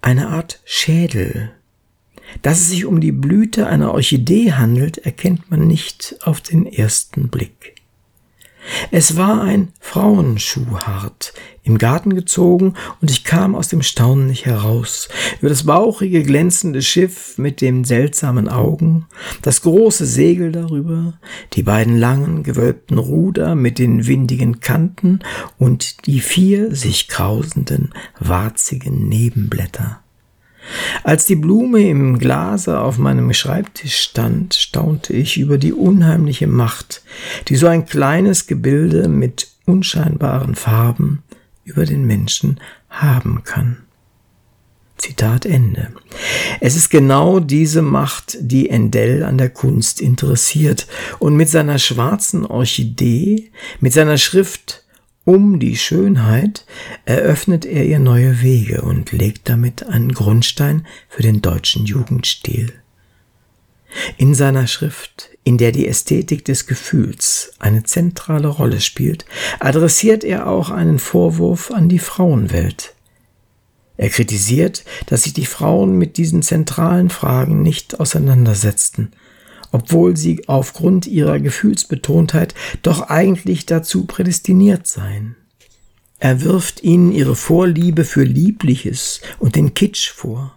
Eine 0.01 0.27
Art 0.27 0.59
Schädel. 0.65 1.51
Dass 2.41 2.59
es 2.59 2.69
sich 2.69 2.85
um 2.85 2.99
die 3.01 3.11
Blüte 3.11 3.67
einer 3.67 3.93
Orchidee 3.93 4.53
handelt, 4.53 4.97
erkennt 4.97 5.51
man 5.51 5.67
nicht 5.67 6.17
auf 6.23 6.41
den 6.41 6.65
ersten 6.65 7.29
Blick. 7.29 7.80
Es 8.91 9.17
war 9.17 9.41
ein 9.41 9.69
Frauenschuhhart, 9.79 11.33
im 11.63 11.77
Garten 11.77 12.15
gezogen, 12.15 12.75
und 13.01 13.11
ich 13.11 13.23
kam 13.23 13.55
aus 13.55 13.67
dem 13.67 13.81
Staunen 13.81 14.27
nicht 14.27 14.45
heraus. 14.45 15.09
Über 15.39 15.49
das 15.49 15.65
bauchige, 15.65 16.23
glänzende 16.23 16.81
Schiff 16.81 17.37
mit 17.37 17.61
den 17.61 17.83
seltsamen 17.83 18.49
Augen, 18.49 19.07
das 19.41 19.61
große 19.61 20.05
Segel 20.05 20.51
darüber, 20.51 21.13
die 21.53 21.63
beiden 21.63 21.97
langen, 21.97 22.43
gewölbten 22.43 22.97
Ruder 22.97 23.55
mit 23.55 23.79
den 23.79 24.07
windigen 24.07 24.59
Kanten 24.59 25.19
und 25.57 26.05
die 26.05 26.19
vier 26.19 26.75
sich 26.75 27.07
krausenden, 27.07 27.93
warzigen 28.19 29.07
Nebenblätter. 29.07 30.01
Als 31.03 31.25
die 31.25 31.35
Blume 31.35 31.87
im 31.89 32.19
Glase 32.19 32.79
auf 32.79 32.97
meinem 32.97 33.33
Schreibtisch 33.33 33.97
stand, 33.97 34.53
staunte 34.53 35.13
ich 35.13 35.37
über 35.37 35.57
die 35.57 35.73
unheimliche 35.73 36.47
Macht, 36.47 37.03
die 37.47 37.55
so 37.55 37.67
ein 37.67 37.85
kleines 37.85 38.47
Gebilde 38.47 39.07
mit 39.07 39.47
unscheinbaren 39.65 40.55
Farben 40.55 41.23
über 41.63 41.85
den 41.85 42.05
Menschen 42.05 42.59
haben 42.89 43.43
kann. 43.43 43.77
Zitat 44.97 45.47
Ende. 45.47 45.87
Es 46.59 46.75
ist 46.75 46.89
genau 46.91 47.39
diese 47.39 47.81
Macht, 47.81 48.37
die 48.39 48.69
Endell 48.69 49.23
an 49.23 49.39
der 49.39 49.49
Kunst 49.49 49.99
interessiert 49.99 50.85
und 51.17 51.35
mit 51.35 51.49
seiner 51.49 51.79
schwarzen 51.79 52.45
Orchidee, 52.45 53.51
mit 53.79 53.93
seiner 53.93 54.19
Schrift 54.19 54.83
um 55.23 55.59
die 55.59 55.77
Schönheit 55.77 56.65
eröffnet 57.05 57.65
er 57.65 57.85
ihr 57.85 57.99
neue 57.99 58.41
Wege 58.41 58.81
und 58.81 59.11
legt 59.11 59.49
damit 59.49 59.83
einen 59.85 60.13
Grundstein 60.13 60.87
für 61.09 61.21
den 61.21 61.41
deutschen 61.41 61.85
Jugendstil. 61.85 62.73
In 64.17 64.33
seiner 64.33 64.67
Schrift, 64.67 65.29
in 65.43 65.57
der 65.57 65.71
die 65.71 65.87
Ästhetik 65.87 66.45
des 66.45 66.65
Gefühls 66.65 67.53
eine 67.59 67.83
zentrale 67.83 68.47
Rolle 68.47 68.81
spielt, 68.81 69.25
adressiert 69.59 70.23
er 70.23 70.47
auch 70.47 70.69
einen 70.69 70.97
Vorwurf 70.97 71.71
an 71.71 71.89
die 71.89 71.99
Frauenwelt. 71.99 72.93
Er 73.97 74.09
kritisiert, 74.09 74.83
dass 75.07 75.23
sich 75.23 75.33
die 75.33 75.45
Frauen 75.45 75.97
mit 75.97 76.17
diesen 76.17 76.41
zentralen 76.41 77.09
Fragen 77.09 77.61
nicht 77.61 77.99
auseinandersetzten, 77.99 79.11
obwohl 79.71 80.17
sie 80.17 80.47
aufgrund 80.47 81.07
ihrer 81.07 81.39
Gefühlsbetontheit 81.39 82.53
doch 82.81 83.01
eigentlich 83.03 83.65
dazu 83.65 84.05
prädestiniert 84.05 84.87
seien. 84.87 85.35
Er 86.19 86.41
wirft 86.41 86.83
ihnen 86.83 87.11
ihre 87.11 87.35
Vorliebe 87.35 88.03
für 88.03 88.23
Liebliches 88.23 89.21
und 89.39 89.55
den 89.55 89.73
Kitsch 89.73 90.11
vor. 90.11 90.53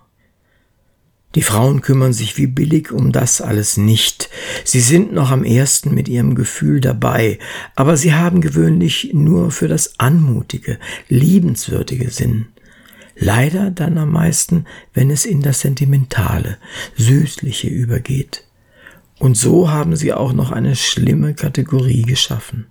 Die 1.35 1.42
Frauen 1.42 1.81
kümmern 1.81 2.12
sich 2.12 2.37
wie 2.37 2.46
billig 2.46 2.92
um 2.92 3.11
das 3.11 3.40
alles 3.40 3.77
nicht. 3.77 4.31
Sie 4.64 4.81
sind 4.81 5.12
noch 5.12 5.31
am 5.31 5.42
ersten 5.42 5.92
mit 5.92 6.09
ihrem 6.09 6.35
Gefühl 6.35 6.81
dabei, 6.81 7.38
aber 7.74 7.96
sie 7.96 8.14
haben 8.14 8.40
gewöhnlich 8.40 9.11
nur 9.14 9.50
für 9.50 9.66
das 9.66 9.98
Anmutige, 9.98 10.79
Liebenswürdige 11.09 12.11
Sinn. 12.11 12.46
Leider 13.16 13.70
dann 13.70 13.98
am 13.98 14.12
meisten, 14.12 14.66
wenn 14.92 15.11
es 15.11 15.24
in 15.24 15.40
das 15.40 15.61
Sentimentale, 15.61 16.59
Süßliche 16.96 17.68
übergeht. 17.68 18.44
Und 19.18 19.37
so 19.37 19.70
haben 19.70 19.96
sie 19.96 20.12
auch 20.12 20.33
noch 20.33 20.50
eine 20.50 20.77
schlimme 20.77 21.35
Kategorie 21.35 22.03
geschaffen. 22.03 22.66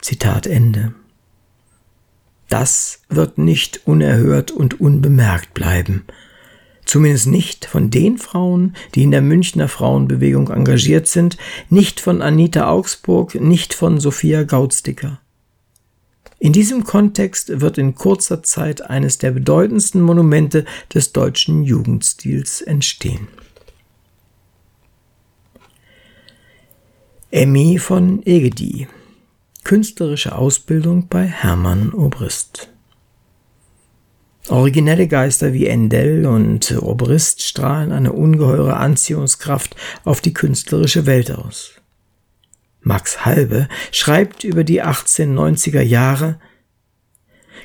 Zitat 0.00 0.46
Ende. 0.46 0.94
Das 2.48 3.02
wird 3.08 3.38
nicht 3.38 3.86
unerhört 3.86 4.50
und 4.50 4.80
unbemerkt 4.80 5.54
bleiben. 5.54 6.04
Zumindest 6.84 7.26
nicht 7.26 7.64
von 7.64 7.90
den 7.90 8.18
Frauen, 8.18 8.76
die 8.94 9.02
in 9.02 9.10
der 9.10 9.22
Münchner 9.22 9.68
Frauenbewegung 9.68 10.50
engagiert 10.50 11.08
sind, 11.08 11.38
nicht 11.70 11.98
von 11.98 12.20
Anita 12.20 12.68
Augsburg, 12.68 13.34
nicht 13.34 13.72
von 13.72 13.98
Sophia 13.98 14.42
Gauzdicker. 14.42 15.20
In 16.38 16.52
diesem 16.52 16.84
Kontext 16.84 17.60
wird 17.60 17.78
in 17.78 17.94
kurzer 17.94 18.42
Zeit 18.42 18.82
eines 18.82 19.16
der 19.16 19.30
bedeutendsten 19.30 20.02
Monumente 20.02 20.66
des 20.92 21.12
deutschen 21.12 21.62
Jugendstils 21.62 22.60
entstehen. 22.60 23.28
Emmy 27.36 27.78
von 27.78 28.24
Egedi 28.24 28.86
Künstlerische 29.64 30.36
Ausbildung 30.36 31.08
bei 31.08 31.24
Hermann 31.24 31.92
Obrist 31.92 32.70
Originelle 34.46 35.08
Geister 35.08 35.52
wie 35.52 35.66
Endell 35.66 36.26
und 36.26 36.80
Obrist 36.80 37.42
strahlen 37.42 37.90
eine 37.90 38.12
ungeheure 38.12 38.76
Anziehungskraft 38.76 39.74
auf 40.04 40.20
die 40.20 40.32
künstlerische 40.32 41.06
Welt 41.06 41.32
aus. 41.32 41.72
Max 42.82 43.24
Halbe 43.24 43.68
schreibt 43.90 44.44
über 44.44 44.62
die 44.62 44.84
1890er 44.84 45.82
Jahre, 45.82 46.38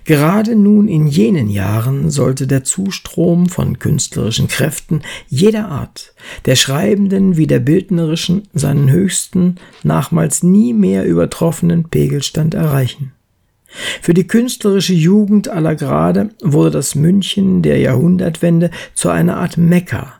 Gerade 0.10 0.56
nun 0.56 0.88
in 0.88 1.06
jenen 1.06 1.52
Jahren 1.52 2.10
sollte 2.10 2.48
der 2.48 2.64
Zustrom 2.64 3.48
von 3.48 3.78
künstlerischen 3.78 4.48
Kräften 4.48 5.04
jeder 5.28 5.68
Art, 5.70 6.16
der 6.48 6.56
schreibenden 6.56 7.38
wie 7.38 7.46
der 7.46 7.60
bildnerischen, 7.60 8.48
seinen 8.52 8.90
höchsten, 8.90 9.58
nachmals 9.84 10.42
nie 10.42 10.74
mehr 10.74 11.06
übertroffenen 11.06 11.90
Pegelstand 11.90 12.56
erreichen. 12.56 13.12
Für 14.02 14.16
die 14.16 14.26
künstlerische 14.26 14.96
Jugend 14.96 15.48
aller 15.48 15.76
Grade 15.76 16.30
wurde 16.42 16.72
das 16.72 16.96
München 16.96 17.62
der 17.62 17.78
Jahrhundertwende 17.78 18.72
zu 18.96 19.10
einer 19.10 19.38
Art 19.38 19.58
Mekka, 19.58 20.14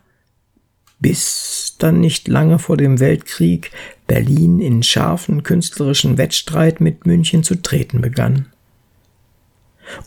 bis 1.00 1.74
dann 1.80 1.98
nicht 1.98 2.28
lange 2.28 2.60
vor 2.60 2.76
dem 2.76 3.00
Weltkrieg 3.00 3.72
Berlin 4.06 4.60
in 4.60 4.84
scharfen 4.84 5.42
künstlerischen 5.42 6.16
Wettstreit 6.16 6.80
mit 6.80 7.06
München 7.06 7.42
zu 7.42 7.56
treten 7.56 8.00
begann. 8.00 8.46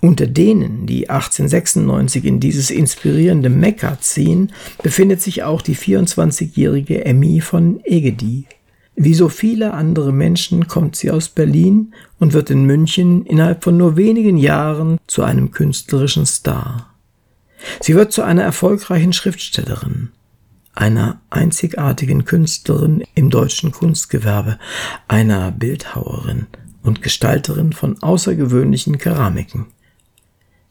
Unter 0.03 0.27
denen, 0.27 0.85
die 0.85 1.09
1896 1.09 2.25
in 2.25 2.41
dieses 2.41 2.71
inspirierende 2.71 3.49
Mekka 3.49 4.01
ziehen, 4.01 4.51
befindet 4.81 5.21
sich 5.21 5.43
auch 5.43 5.61
die 5.61 5.77
24-jährige 5.77 7.05
Emmy 7.05 7.39
von 7.39 7.79
Egedi. 7.85 8.43
Wie 8.97 9.13
so 9.13 9.29
viele 9.29 9.73
andere 9.73 10.11
Menschen 10.11 10.67
kommt 10.67 10.97
sie 10.97 11.09
aus 11.09 11.29
Berlin 11.29 11.93
und 12.19 12.33
wird 12.33 12.49
in 12.49 12.65
München 12.65 13.25
innerhalb 13.25 13.63
von 13.63 13.77
nur 13.77 13.95
wenigen 13.95 14.37
Jahren 14.37 14.97
zu 15.07 15.23
einem 15.23 15.51
künstlerischen 15.51 16.25
Star. 16.25 16.93
Sie 17.79 17.95
wird 17.95 18.11
zu 18.11 18.23
einer 18.23 18.43
erfolgreichen 18.43 19.13
Schriftstellerin 19.13 20.09
einer 20.75 21.21
einzigartigen 21.29 22.25
Künstlerin 22.25 23.05
im 23.15 23.29
deutschen 23.29 23.71
Kunstgewerbe, 23.71 24.59
einer 25.07 25.51
Bildhauerin 25.51 26.47
und 26.81 27.01
Gestalterin 27.01 27.71
von 27.71 28.03
außergewöhnlichen 28.03 28.97
Keramiken. 28.97 29.67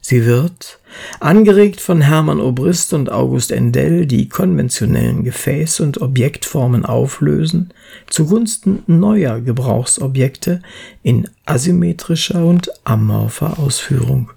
Sie 0.05 0.25
wird, 0.25 0.79
angeregt 1.21 1.79
von 1.79 2.01
Hermann 2.01 2.41
Obrist 2.41 2.91
und 2.91 3.09
August 3.09 3.53
Endell, 3.53 4.05
die 4.05 4.27
konventionellen 4.27 5.23
Gefäß- 5.23 5.81
und 5.81 6.01
Objektformen 6.01 6.83
auflösen, 6.83 7.73
zugunsten 8.09 8.83
neuer 8.85 9.39
Gebrauchsobjekte 9.39 10.61
in 11.03 11.29
asymmetrischer 11.45 12.45
und 12.45 12.69
amorpher 12.83 13.57
Ausführung. 13.57 14.31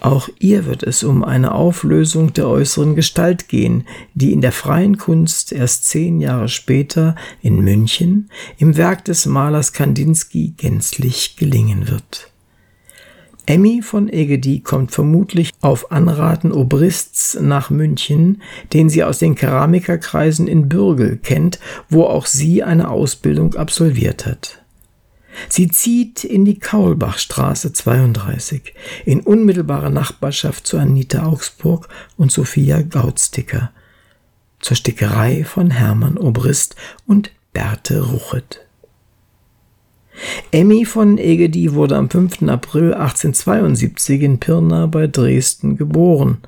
Auch 0.00 0.28
ihr 0.38 0.66
wird 0.66 0.84
es 0.84 1.02
um 1.02 1.24
eine 1.24 1.50
Auflösung 1.50 2.32
der 2.32 2.46
äußeren 2.46 2.94
Gestalt 2.94 3.48
gehen, 3.48 3.88
die 4.14 4.32
in 4.32 4.40
der 4.40 4.52
freien 4.52 4.98
Kunst 4.98 5.50
erst 5.50 5.86
zehn 5.86 6.20
Jahre 6.20 6.48
später 6.48 7.16
in 7.42 7.56
München 7.56 8.30
im 8.56 8.76
Werk 8.76 9.04
des 9.04 9.26
Malers 9.26 9.72
Kandinsky 9.72 10.54
gänzlich 10.56 11.34
gelingen 11.34 11.88
wird. 11.88 12.30
Emmy 13.48 13.80
von 13.80 14.10
Egedi 14.12 14.60
kommt 14.60 14.92
vermutlich 14.92 15.52
auf 15.62 15.90
Anraten 15.90 16.52
Obrists 16.52 17.38
nach 17.40 17.70
München, 17.70 18.42
den 18.74 18.90
sie 18.90 19.02
aus 19.02 19.20
den 19.20 19.36
Keramikerkreisen 19.36 20.46
in 20.46 20.68
Bürgel 20.68 21.16
kennt, 21.16 21.58
wo 21.88 22.04
auch 22.04 22.26
sie 22.26 22.62
eine 22.62 22.90
Ausbildung 22.90 23.54
absolviert 23.54 24.26
hat. 24.26 24.62
Sie 25.48 25.68
zieht 25.68 26.24
in 26.24 26.44
die 26.44 26.58
Kaulbachstraße 26.58 27.72
32, 27.72 28.74
in 29.06 29.20
unmittelbarer 29.20 29.88
Nachbarschaft 29.88 30.66
zu 30.66 30.76
Anita 30.76 31.24
Augsburg 31.24 31.88
und 32.18 32.30
Sophia 32.30 32.82
Gauzdicker, 32.82 33.70
zur 34.60 34.76
Stickerei 34.76 35.44
von 35.44 35.70
Hermann 35.70 36.18
Obrist 36.18 36.76
und 37.06 37.30
Berthe 37.54 38.02
Ruchet. 38.02 38.67
Emmy 40.50 40.84
von 40.84 41.18
Egedi 41.18 41.74
wurde 41.74 41.96
am 41.96 42.10
5. 42.10 42.42
April 42.42 42.94
1872 42.94 44.22
in 44.22 44.38
Pirna 44.38 44.86
bei 44.86 45.06
Dresden 45.06 45.76
geboren. 45.76 46.38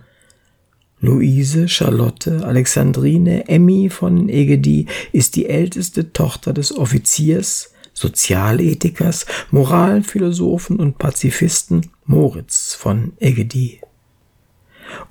Luise 1.00 1.68
Charlotte 1.68 2.44
Alexandrine 2.44 3.48
Emmy 3.48 3.88
von 3.88 4.28
Egedi 4.28 4.87
ist 5.12 5.37
die 5.37 5.46
älteste 5.48 6.12
Tochter 6.12 6.52
des 6.52 6.76
Offiziers 6.76 7.72
Sozialethikers, 7.94 9.26
Moralphilosophen 9.50 10.76
und 10.76 10.98
Pazifisten 10.98 11.90
Moritz 12.04 12.74
von 12.74 13.12
Egedi 13.18 13.80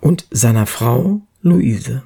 und 0.02 0.28
seiner 0.32 0.66
Frau 0.66 1.22
Luise. 1.42 2.04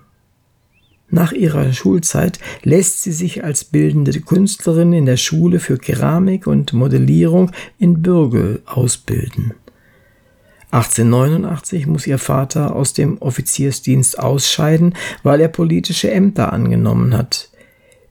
Nach 1.14 1.32
ihrer 1.32 1.74
Schulzeit 1.74 2.40
lässt 2.64 3.04
sie 3.04 3.12
sich 3.12 3.44
als 3.44 3.66
bildende 3.66 4.20
Künstlerin 4.20 4.94
in 4.94 5.06
der 5.06 5.18
Schule 5.18 5.60
für 5.60 5.78
Keramik 5.78 6.48
und 6.48 6.74
Modellierung 6.74 7.52
in 7.78 8.02
Bürgel 8.02 8.64
ausbilden. 8.66 9.54
1889 10.72 11.86
muss 11.86 12.08
ihr 12.08 12.18
Vater 12.18 12.76
aus 12.76 12.94
dem 12.94 13.20
Offiziersdienst 13.20 14.18
ausscheiden, 14.18 14.96
weil 15.22 15.40
er 15.40 15.50
politische 15.50 16.10
Ämter 16.10 16.52
angenommen 16.52 17.16
hat. 17.16 17.52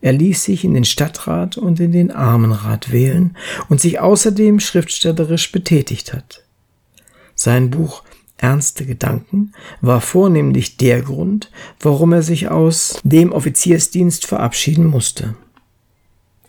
Er 0.00 0.12
ließ 0.12 0.44
sich 0.44 0.62
in 0.62 0.74
den 0.74 0.84
Stadtrat 0.84 1.56
und 1.56 1.80
in 1.80 1.90
den 1.90 2.12
Armenrat 2.12 2.92
wählen 2.92 3.36
und 3.68 3.80
sich 3.80 3.98
außerdem 3.98 4.60
schriftstellerisch 4.60 5.50
betätigt 5.50 6.12
hat. 6.12 6.44
Sein 7.34 7.70
Buch 7.70 8.04
Ernste 8.42 8.84
Gedanken 8.84 9.52
war 9.80 10.00
vornehmlich 10.00 10.76
der 10.76 11.00
Grund, 11.00 11.52
warum 11.78 12.12
er 12.12 12.22
sich 12.22 12.48
aus 12.48 13.00
dem 13.04 13.30
Offiziersdienst 13.30 14.26
verabschieden 14.26 14.84
musste. 14.84 15.36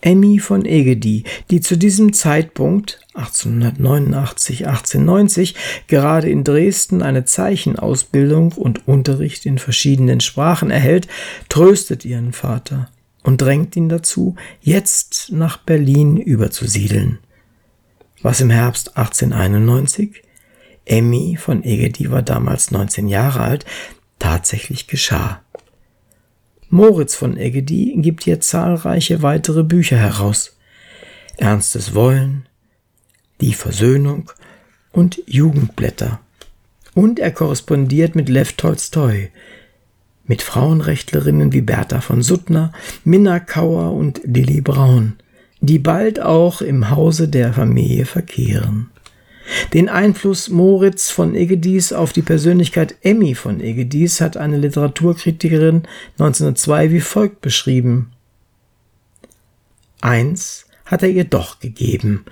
Emmy 0.01 0.39
von 0.39 0.65
Egedi, 0.65 1.23
die 1.51 1.61
zu 1.61 1.77
diesem 1.77 2.11
Zeitpunkt 2.11 2.99
1889, 3.13 4.67
1890 4.67 5.55
gerade 5.87 6.29
in 6.31 6.43
Dresden 6.43 7.03
eine 7.03 7.25
Zeichenausbildung 7.25 8.53
und 8.53 8.87
Unterricht 8.87 9.45
in 9.45 9.59
verschiedenen 9.59 10.19
Sprachen 10.19 10.71
erhält, 10.71 11.07
tröstet 11.47 12.05
ihren 12.05 12.33
Vater 12.33 12.89
und 13.21 13.39
drängt 13.39 13.75
ihn 13.75 13.87
dazu, 13.87 14.35
jetzt 14.61 15.31
nach 15.31 15.57
Berlin 15.57 16.17
überzusiedeln. 16.17 17.19
Was 18.23 18.41
im 18.41 18.49
Herbst 18.49 18.97
1891, 18.97 20.23
Emmy 20.85 21.37
von 21.39 21.63
Egedi 21.63 22.11
war 22.11 22.21
damals 22.21 22.71
19 22.71 23.07
Jahre 23.07 23.41
alt, 23.41 23.65
tatsächlich 24.19 24.87
geschah. 24.87 25.41
Moritz 26.69 27.15
von 27.15 27.37
Eggedi 27.37 27.93
gibt 27.97 28.23
hier 28.23 28.39
zahlreiche 28.39 29.21
weitere 29.21 29.63
Bücher 29.63 29.97
heraus. 29.97 30.57
Ernstes 31.37 31.93
Wollen, 31.93 32.47
Die 33.41 33.53
Versöhnung 33.53 34.31
und 34.91 35.21
Jugendblätter. 35.25 36.19
Und 36.95 37.19
er 37.19 37.31
korrespondiert 37.31 38.15
mit 38.15 38.29
Lev 38.29 38.53
Tolstoi, 38.53 39.29
mit 40.25 40.41
Frauenrechtlerinnen 40.41 41.51
wie 41.51 41.61
Bertha 41.61 42.01
von 42.01 42.21
Suttner, 42.21 42.71
Minna 43.03 43.39
Kauer 43.39 43.93
und 43.93 44.21
Lilly 44.23 44.61
Braun, 44.61 45.17
die 45.59 45.79
bald 45.79 46.19
auch 46.19 46.61
im 46.61 46.89
Hause 46.89 47.27
der 47.27 47.53
Familie 47.53 48.05
verkehren. 48.05 48.89
Den 49.73 49.89
Einfluss 49.89 50.49
Moritz 50.49 51.09
von 51.09 51.35
Egedis 51.35 51.93
auf 51.93 52.13
die 52.13 52.21
Persönlichkeit 52.21 52.95
Emmy 53.01 53.35
von 53.35 53.59
Egedis 53.59 54.21
hat 54.21 54.37
eine 54.37 54.57
Literaturkritikerin 54.57 55.83
1902 56.19 56.91
wie 56.91 57.01
folgt 57.01 57.41
beschrieben. 57.41 58.11
Eins 60.01 60.65
hat 60.85 61.03
er 61.03 61.09
ihr 61.09 61.23
doch 61.23 61.59
gegeben, 61.59 62.25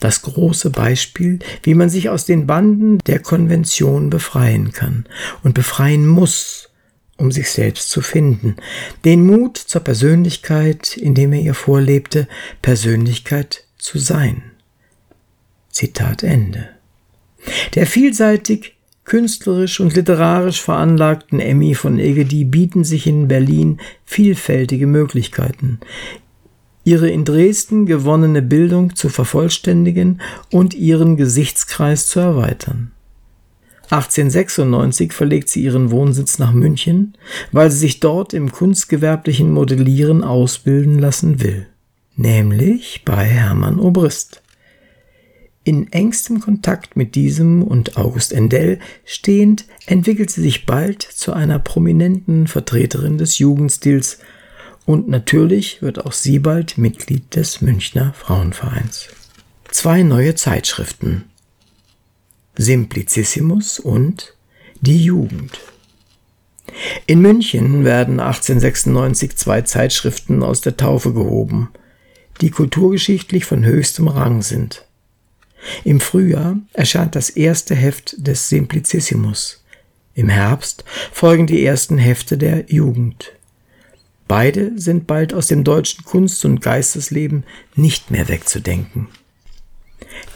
das 0.00 0.22
große 0.22 0.70
Beispiel, 0.70 1.38
wie 1.62 1.74
man 1.74 1.88
sich 1.88 2.10
aus 2.10 2.26
den 2.26 2.46
Banden 2.46 2.98
der 3.06 3.20
Konvention 3.20 4.10
befreien 4.10 4.72
kann 4.72 5.06
und 5.42 5.54
befreien 5.54 6.06
muss, 6.06 6.70
um 7.16 7.32
sich 7.32 7.50
selbst 7.50 7.90
zu 7.90 8.02
finden, 8.02 8.56
den 9.04 9.24
Mut 9.24 9.56
zur 9.56 9.80
Persönlichkeit, 9.80 10.96
indem 10.96 11.32
er 11.32 11.40
ihr 11.40 11.54
vorlebte, 11.54 12.28
Persönlichkeit 12.60 13.64
zu 13.78 13.98
sein. 13.98 14.42
Zitat 15.76 16.22
Ende. 16.22 16.70
Der 17.74 17.86
vielseitig 17.86 18.76
künstlerisch 19.04 19.78
und 19.78 19.94
literarisch 19.94 20.62
veranlagten 20.62 21.38
Emmy 21.38 21.74
von 21.74 21.98
Egedi 21.98 22.44
bieten 22.44 22.82
sich 22.82 23.06
in 23.06 23.28
Berlin 23.28 23.78
vielfältige 24.06 24.86
Möglichkeiten, 24.86 25.78
ihre 26.82 27.10
in 27.10 27.26
Dresden 27.26 27.84
gewonnene 27.84 28.40
Bildung 28.40 28.96
zu 28.96 29.10
vervollständigen 29.10 30.22
und 30.50 30.72
ihren 30.72 31.18
Gesichtskreis 31.18 32.06
zu 32.06 32.20
erweitern. 32.20 32.92
1896 33.90 35.12
verlegt 35.12 35.50
sie 35.50 35.62
ihren 35.62 35.90
Wohnsitz 35.90 36.38
nach 36.38 36.54
München, 36.54 37.18
weil 37.52 37.70
sie 37.70 37.80
sich 37.80 38.00
dort 38.00 38.32
im 38.32 38.50
kunstgewerblichen 38.50 39.52
Modellieren 39.52 40.24
ausbilden 40.24 40.98
lassen 40.98 41.42
will, 41.42 41.66
nämlich 42.16 43.02
bei 43.04 43.26
Hermann 43.26 43.78
Obrist. 43.78 44.40
In 45.66 45.92
engstem 45.92 46.38
Kontakt 46.38 46.96
mit 46.96 47.16
diesem 47.16 47.64
und 47.64 47.96
August 47.96 48.32
Endell 48.32 48.78
stehend, 49.04 49.64
entwickelt 49.86 50.30
sie 50.30 50.40
sich 50.40 50.64
bald 50.64 51.02
zu 51.02 51.32
einer 51.32 51.58
prominenten 51.58 52.46
Vertreterin 52.46 53.18
des 53.18 53.38
Jugendstils 53.40 54.20
und 54.84 55.08
natürlich 55.08 55.82
wird 55.82 56.06
auch 56.06 56.12
sie 56.12 56.38
bald 56.38 56.78
Mitglied 56.78 57.34
des 57.34 57.62
Münchner 57.62 58.12
Frauenvereins. 58.12 59.08
Zwei 59.68 60.04
neue 60.04 60.36
Zeitschriften 60.36 61.24
Simplicissimus 62.54 63.80
und 63.80 64.36
Die 64.80 65.02
Jugend. 65.02 65.58
In 67.06 67.20
München 67.20 67.84
werden 67.84 68.20
1896 68.20 69.36
zwei 69.36 69.62
Zeitschriften 69.62 70.44
aus 70.44 70.60
der 70.60 70.76
Taufe 70.76 71.12
gehoben, 71.12 71.70
die 72.40 72.50
kulturgeschichtlich 72.50 73.44
von 73.44 73.64
höchstem 73.64 74.06
Rang 74.06 74.42
sind. 74.42 74.85
Im 75.84 76.00
Frühjahr 76.00 76.58
erscheint 76.72 77.14
das 77.14 77.30
erste 77.30 77.74
Heft 77.74 78.14
des 78.18 78.48
Simplicissimus. 78.48 79.64
Im 80.14 80.28
Herbst 80.28 80.84
folgen 81.12 81.46
die 81.46 81.64
ersten 81.64 81.98
Hefte 81.98 82.38
der 82.38 82.64
Jugend. 82.68 83.32
Beide 84.28 84.72
sind 84.76 85.06
bald 85.06 85.34
aus 85.34 85.46
dem 85.46 85.62
deutschen 85.62 86.04
Kunst- 86.04 86.44
und 86.44 86.60
Geistesleben 86.60 87.44
nicht 87.74 88.10
mehr 88.10 88.28
wegzudenken. 88.28 89.08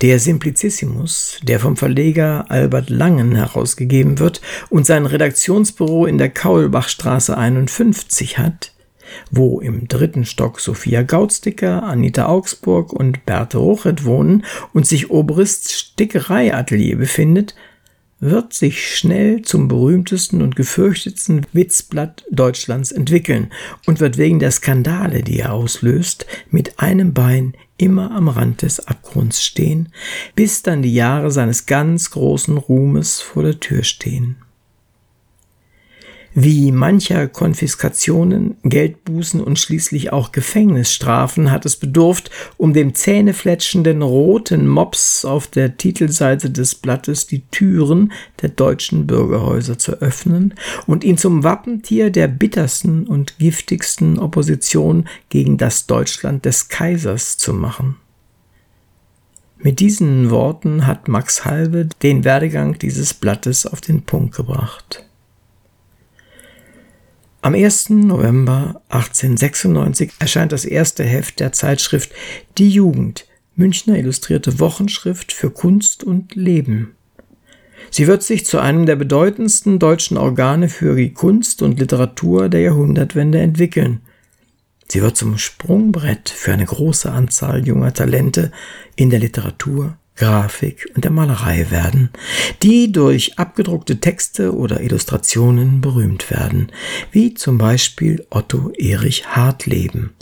Der 0.01 0.19
Simplicissimus, 0.19 1.41
der 1.43 1.61
vom 1.61 1.77
Verleger 1.77 2.51
Albert 2.51 2.89
Langen 2.91 3.35
herausgegeben 3.35 4.19
wird 4.19 4.41
und 4.69 4.87
sein 4.87 5.07
Redaktionsbüro 5.07 6.07
in 6.07 6.19
der 6.19 6.31
Kaulbachstraße 6.31 7.37
51 7.37 8.39
hat, 8.39 8.73
wo 9.31 9.61
im 9.61 9.89
dritten 9.89 10.25
Stock 10.25 10.61
Sophia 10.61 11.03
Gautsticker, 11.03 11.83
Anita 11.83 12.27
Augsburg 12.27 12.93
und 12.93 13.27
Berthe 13.27 13.59
Ruchet 13.59 14.05
wohnen 14.05 14.45
und 14.73 14.87
sich 14.87 15.11
Obrists 15.11 15.79
Stickereiatelier 15.79 16.97
befindet, 16.97 17.55
wird 18.21 18.53
sich 18.53 18.97
schnell 18.97 19.43
zum 19.43 19.67
berühmtesten 19.67 20.43
und 20.43 20.55
gefürchtetsten 20.55 21.47
Witzblatt 21.53 22.25
Deutschlands 22.31 22.93
entwickeln 22.93 23.51
und 23.87 23.99
wird 23.99 24.19
wegen 24.19 24.39
der 24.39 24.51
Skandale, 24.51 25.23
die 25.23 25.41
er 25.41 25.55
auslöst, 25.55 26.27
mit 26.51 26.79
einem 26.79 27.15
Bein 27.15 27.55
immer 27.79 28.11
am 28.11 28.29
Rand 28.29 28.61
des 28.63 28.87
Abgrunds 28.87 29.43
stehen, 29.43 29.89
bis 30.35 30.63
dann 30.63 30.83
die 30.83 30.95
Jahre 30.95 31.31
seines 31.31 31.65
ganz 31.65 32.11
großen 32.11 32.59
Ruhmes 32.59 33.21
vor 33.23 33.43
der 33.43 33.59
Tür 33.59 33.85
stehen. 33.85 34.37
Wie 36.33 36.71
mancher 36.71 37.27
Konfiskationen, 37.27 38.57
Geldbußen 38.63 39.41
und 39.41 39.59
schließlich 39.59 40.13
auch 40.13 40.31
Gefängnisstrafen 40.31 41.51
hat 41.51 41.67
es 41.67 41.75
bedurft, 41.75 42.31
um 42.57 42.73
dem 42.73 42.95
zähnefletschenden 42.95 44.01
roten 44.03 44.69
Mops 44.69 45.25
auf 45.25 45.49
der 45.49 45.77
Titelseite 45.77 46.51
des 46.51 46.77
Blattes 46.77 47.27
die 47.27 47.43
Türen 47.51 48.13
der 48.43 48.51
deutschen 48.51 49.09
Bürgerhäuser 49.09 49.77
zu 49.77 50.01
öffnen 50.01 50.55
und 50.87 51.03
ihn 51.03 51.19
zum 51.19 51.43
Wappentier 51.43 52.11
der 52.11 52.29
bittersten 52.29 53.09
und 53.09 53.39
giftigsten 53.39 54.17
Opposition 54.17 55.09
gegen 55.31 55.59
das 55.59 55.89
Deutschland 55.89 56.45
des 56.45 56.69
Kaisers 56.69 57.39
zu 57.39 57.53
machen. 57.53 57.97
Mit 59.59 59.81
diesen 59.81 60.31
Worten 60.31 60.87
hat 60.87 61.09
Max 61.09 61.45
Halbe 61.45 61.89
den 62.05 62.23
Werdegang 62.23 62.79
dieses 62.79 63.15
Blattes 63.15 63.67
auf 63.67 63.81
den 63.81 64.03
Punkt 64.03 64.37
gebracht. 64.37 65.10
Am 67.43 67.55
1. 67.55 67.89
November 67.89 68.83
1896 68.91 70.13
erscheint 70.19 70.53
das 70.53 70.67
erste 70.67 71.05
Heft 71.05 71.41
der 71.41 71.53
Zeitschrift 71.53 72.13
Die 72.59 72.69
Jugend, 72.69 73.27
Münchner 73.57 73.97
illustrierte 73.97 74.61
Wochenschrift 74.61 75.33
für 75.33 75.51
Kunst 75.51 76.05
und 76.05 76.35
Leben. 76.35 76.95
Sie 77.91 78.07
wird 78.07 78.23
sich 78.23 78.45
zu 78.45 78.59
einem 78.59 78.85
der 78.85 78.97
bedeutendsten 78.97 79.79
deutschen 79.79 80.19
Organe 80.19 80.69
für 80.69 80.95
die 80.97 81.15
Kunst 81.15 81.63
und 81.63 81.81
Literatur 81.81 82.51
der 82.51 82.61
Jahrhundertwende 82.61 83.41
entwickeln. 83.41 84.03
Sie 84.89 85.01
wird 85.01 85.17
zum 85.17 85.39
Sprungbrett 85.39 86.29
für 86.29 86.53
eine 86.53 86.67
große 86.67 87.11
Anzahl 87.11 87.67
junger 87.67 87.95
Talente 87.95 88.53
in 88.97 89.09
der 89.09 89.21
Literatur, 89.21 89.97
Grafik 90.21 90.87
und 90.95 91.05
der 91.05 91.11
Malerei 91.11 91.71
werden, 91.71 92.11
die 92.63 92.93
durch 92.93 93.39
abgedruckte 93.39 94.01
Texte 94.01 94.55
oder 94.55 94.83
Illustrationen 94.83 95.81
berühmt 95.81 96.31
werden, 96.31 96.71
wie 97.11 97.33
zum 97.33 97.57
Beispiel 97.57 98.27
Otto 98.29 98.71
Erich 98.77 99.29
Hartleben, 99.29 100.13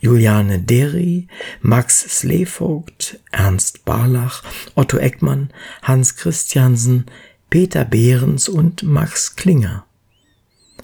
Juliane 0.00 0.58
Derry, 0.58 1.28
Max 1.62 2.18
Slevogt, 2.18 3.18
Ernst 3.32 3.86
Barlach, 3.86 4.42
Otto 4.74 4.98
Eckmann, 4.98 5.48
Hans 5.82 6.16
Christiansen, 6.16 7.06
Peter 7.48 7.86
Behrens 7.86 8.50
und 8.50 8.82
Max 8.82 9.36
Klinger. 9.36 9.86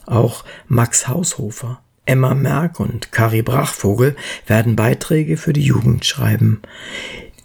Auch 0.06 0.46
Max 0.66 1.08
Haushofer, 1.08 1.82
Emma 2.06 2.34
Merck 2.34 2.80
und 2.80 3.12
Kari 3.12 3.42
Brachvogel 3.42 4.16
werden 4.46 4.76
Beiträge 4.76 5.36
für 5.36 5.52
die 5.52 5.62
Jugend 5.62 6.06
schreiben. 6.06 6.62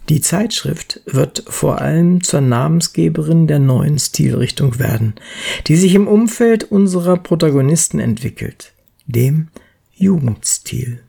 Die 0.08 0.22
Zeitschrift 0.22 1.02
wird 1.04 1.44
vor 1.48 1.82
allem 1.82 2.22
zur 2.22 2.40
Namensgeberin 2.40 3.46
der 3.46 3.58
neuen 3.58 3.98
Stilrichtung 3.98 4.78
werden, 4.78 5.14
die 5.66 5.76
sich 5.76 5.94
im 5.94 6.08
Umfeld 6.08 6.64
unserer 6.64 7.18
Protagonisten 7.18 8.00
entwickelt, 8.00 8.72
dem 9.06 9.48
Jugendstil. 9.92 11.00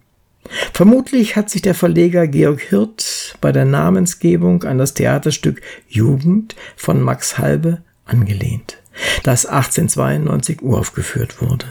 Vermutlich 0.73 1.35
hat 1.35 1.49
sich 1.49 1.61
der 1.61 1.75
Verleger 1.75 2.27
Georg 2.27 2.59
Hirt 2.61 3.37
bei 3.39 3.51
der 3.51 3.65
Namensgebung 3.65 4.63
an 4.63 4.77
das 4.77 4.95
Theaterstück 4.95 5.61
Jugend 5.87 6.55
von 6.75 7.01
Max 7.01 7.37
Halbe 7.37 7.81
angelehnt, 8.03 8.77
das 9.23 9.45
1892 9.45 10.61
uraufgeführt 10.61 11.41
wurde. 11.41 11.67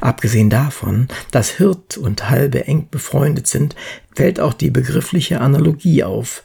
Abgesehen 0.00 0.50
davon, 0.50 1.08
dass 1.30 1.50
Hirt 1.50 1.96
und 1.96 2.30
Halbe 2.30 2.66
eng 2.66 2.88
befreundet 2.90 3.46
sind, 3.46 3.76
fällt 4.14 4.40
auch 4.40 4.54
die 4.54 4.70
begriffliche 4.70 5.40
Analogie 5.40 6.04
auf. 6.04 6.42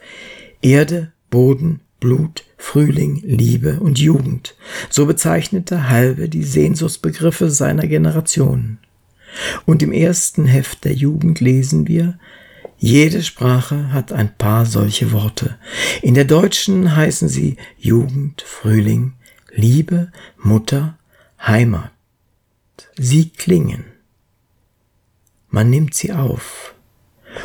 Erde, 0.61 1.11
Boden, 1.29 1.81
Blut, 1.99 2.43
Frühling, 2.57 3.21
Liebe 3.25 3.79
und 3.79 3.99
Jugend. 3.99 4.55
So 4.89 5.05
bezeichnete 5.05 5.89
Halbe 5.89 6.29
die 6.29 6.43
Sehnsuchtsbegriffe 6.43 7.49
seiner 7.49 7.87
Generation. 7.87 8.77
Und 9.65 9.81
im 9.81 9.91
ersten 9.91 10.45
Heft 10.45 10.83
der 10.83 10.93
Jugend 10.93 11.39
lesen 11.39 11.87
wir, 11.87 12.19
jede 12.77 13.23
Sprache 13.23 13.93
hat 13.93 14.11
ein 14.11 14.37
paar 14.37 14.65
solche 14.65 15.13
Worte. 15.13 15.57
In 16.01 16.15
der 16.15 16.25
deutschen 16.25 16.95
heißen 16.95 17.29
sie 17.29 17.55
Jugend, 17.77 18.41
Frühling, 18.41 19.13
Liebe, 19.55 20.11
Mutter, 20.37 20.97
Heimat. 21.41 21.92
Sie 22.97 23.29
klingen. 23.29 23.85
Man 25.49 25.69
nimmt 25.69 25.93
sie 25.93 26.11
auf. 26.13 26.73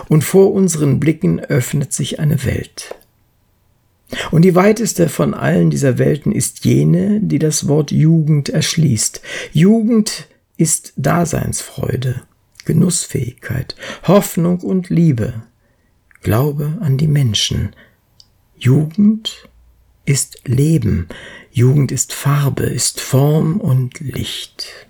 Und 0.08 0.22
vor 0.22 0.52
unseren 0.52 1.00
Blicken 1.00 1.40
öffnet 1.40 1.92
sich 1.92 2.20
eine 2.20 2.44
Welt. 2.44 2.94
Und 4.30 4.42
die 4.42 4.54
weiteste 4.54 5.08
von 5.08 5.34
allen 5.34 5.70
dieser 5.70 5.98
Welten 5.98 6.32
ist 6.32 6.64
jene, 6.64 7.20
die 7.20 7.38
das 7.38 7.68
Wort 7.68 7.90
Jugend 7.90 8.48
erschließt. 8.48 9.20
Jugend 9.52 10.28
ist 10.56 10.92
Daseinsfreude, 10.96 12.22
Genussfähigkeit, 12.64 13.76
Hoffnung 14.04 14.60
und 14.60 14.88
Liebe, 14.88 15.42
Glaube 16.22 16.78
an 16.80 16.96
die 16.96 17.06
Menschen. 17.06 17.74
Jugend 18.58 19.48
ist 20.04 20.40
Leben, 20.46 21.08
Jugend 21.52 21.92
ist 21.92 22.12
Farbe, 22.12 22.64
ist 22.64 23.00
Form 23.00 23.60
und 23.60 24.00
Licht. 24.00 24.87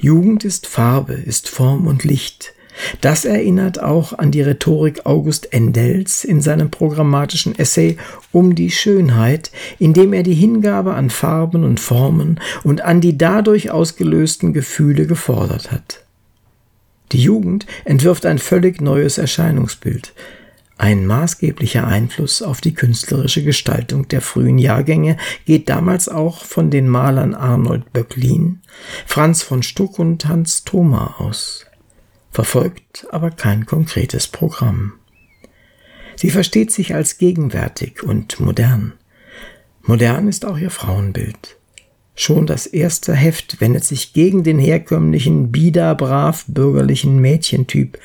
Jugend 0.00 0.44
ist 0.44 0.68
Farbe, 0.68 1.14
ist 1.14 1.48
Form 1.48 1.88
und 1.88 2.04
Licht. 2.04 2.54
Das 3.00 3.24
erinnert 3.24 3.82
auch 3.82 4.16
an 4.16 4.30
die 4.30 4.42
Rhetorik 4.42 5.04
August 5.06 5.52
Endels 5.52 6.22
in 6.22 6.40
seinem 6.40 6.70
programmatischen 6.70 7.58
Essay 7.58 7.96
Um 8.30 8.54
die 8.54 8.70
Schönheit, 8.70 9.50
in 9.80 9.94
dem 9.94 10.12
er 10.12 10.22
die 10.22 10.34
Hingabe 10.34 10.94
an 10.94 11.10
Farben 11.10 11.64
und 11.64 11.80
Formen 11.80 12.38
und 12.62 12.82
an 12.82 13.00
die 13.00 13.18
dadurch 13.18 13.72
ausgelösten 13.72 14.52
Gefühle 14.52 15.08
gefordert 15.08 15.72
hat. 15.72 16.04
Die 17.10 17.20
Jugend 17.20 17.66
entwirft 17.84 18.24
ein 18.24 18.38
völlig 18.38 18.80
neues 18.80 19.18
Erscheinungsbild, 19.18 20.12
ein 20.78 21.04
maßgeblicher 21.04 21.86
Einfluss 21.86 22.40
auf 22.40 22.60
die 22.60 22.72
künstlerische 22.72 23.44
Gestaltung 23.44 24.08
der 24.08 24.20
frühen 24.20 24.58
Jahrgänge 24.58 25.16
geht 25.44 25.68
damals 25.68 26.08
auch 26.08 26.44
von 26.44 26.70
den 26.70 26.88
Malern 26.88 27.34
Arnold 27.34 27.92
Böcklin, 27.92 28.60
Franz 29.04 29.42
von 29.42 29.62
Stuck 29.62 29.98
und 29.98 30.26
Hans 30.26 30.64
Thoma 30.64 31.16
aus 31.18 31.66
verfolgt 32.38 33.08
aber 33.10 33.32
kein 33.32 33.66
konkretes 33.66 34.28
Programm. 34.28 34.92
Sie 36.14 36.30
versteht 36.30 36.70
sich 36.70 36.94
als 36.94 37.18
gegenwärtig 37.18 38.04
und 38.04 38.38
modern. 38.38 38.92
Modern 39.82 40.28
ist 40.28 40.44
auch 40.44 40.56
ihr 40.56 40.70
Frauenbild. 40.70 41.57
Schon 42.20 42.46
das 42.46 42.66
erste 42.66 43.14
Heft 43.14 43.60
wendet 43.60 43.84
sich 43.84 44.12
gegen 44.12 44.42
den 44.42 44.58
herkömmlichen 44.58 45.52
biederbrav 45.52 46.46
bürgerlichen 46.48 47.20
Mädchentyp, 47.20 47.96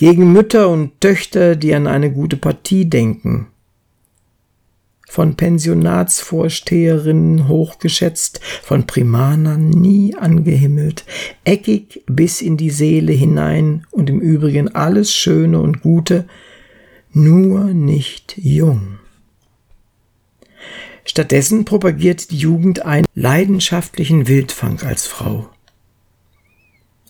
gegen 0.00 0.32
Mütter 0.32 0.68
und 0.68 1.00
Töchter, 1.00 1.54
die 1.54 1.72
an 1.72 1.86
eine 1.86 2.10
gute 2.10 2.36
Partie 2.36 2.90
denken, 2.90 3.46
von 5.08 5.36
Pensionatsvorsteherinnen 5.36 7.46
hochgeschätzt, 7.46 8.40
von 8.64 8.88
Primanern 8.88 9.70
nie 9.70 10.16
angehimmelt, 10.16 11.04
eckig 11.44 12.02
bis 12.08 12.42
in 12.42 12.56
die 12.56 12.70
Seele 12.70 13.12
hinein 13.12 13.86
und 13.92 14.10
im 14.10 14.18
Übrigen 14.18 14.74
alles 14.74 15.14
Schöne 15.14 15.60
und 15.60 15.82
Gute, 15.82 16.24
nur 17.12 17.66
nicht 17.66 18.34
jung. 18.38 18.98
Stattdessen 21.04 21.64
propagiert 21.64 22.30
die 22.30 22.38
Jugend 22.38 22.84
einen 22.84 23.06
leidenschaftlichen 23.14 24.28
Wildfang 24.28 24.80
als 24.82 25.06
Frau. 25.06 25.48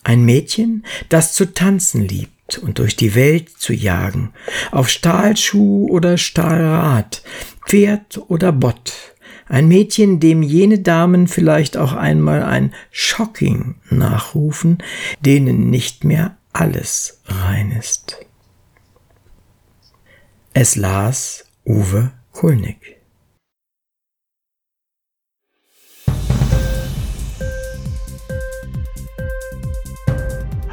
Ein 0.02 0.24
Mädchen, 0.24 0.84
das 1.08 1.34
zu 1.34 1.52
tanzen 1.52 2.06
liebt, 2.06 2.58
und 2.58 2.78
durch 2.78 2.96
die 2.96 3.14
Welt 3.14 3.48
zu 3.48 3.72
jagen, 3.72 4.32
auf 4.70 4.88
Stahlschuh 4.88 5.86
oder 5.88 6.18
Stahlrad, 6.18 7.22
Pferd 7.66 8.20
oder 8.28 8.52
Bott, 8.52 8.92
ein 9.48 9.68
Mädchen, 9.68 10.18
dem 10.18 10.42
jene 10.42 10.78
Damen 10.78 11.28
vielleicht 11.28 11.76
auch 11.76 11.92
einmal 11.92 12.42
ein 12.42 12.74
Shocking 12.90 13.74
nachrufen, 13.90 14.78
denen 15.20 15.70
nicht 15.70 16.04
mehr 16.04 16.36
alles 16.52 17.20
rein 17.26 17.70
ist. 17.72 18.16
Es 20.54 20.76
las 20.76 21.44
Uwe 21.66 22.12
Kulnig. 22.32 23.01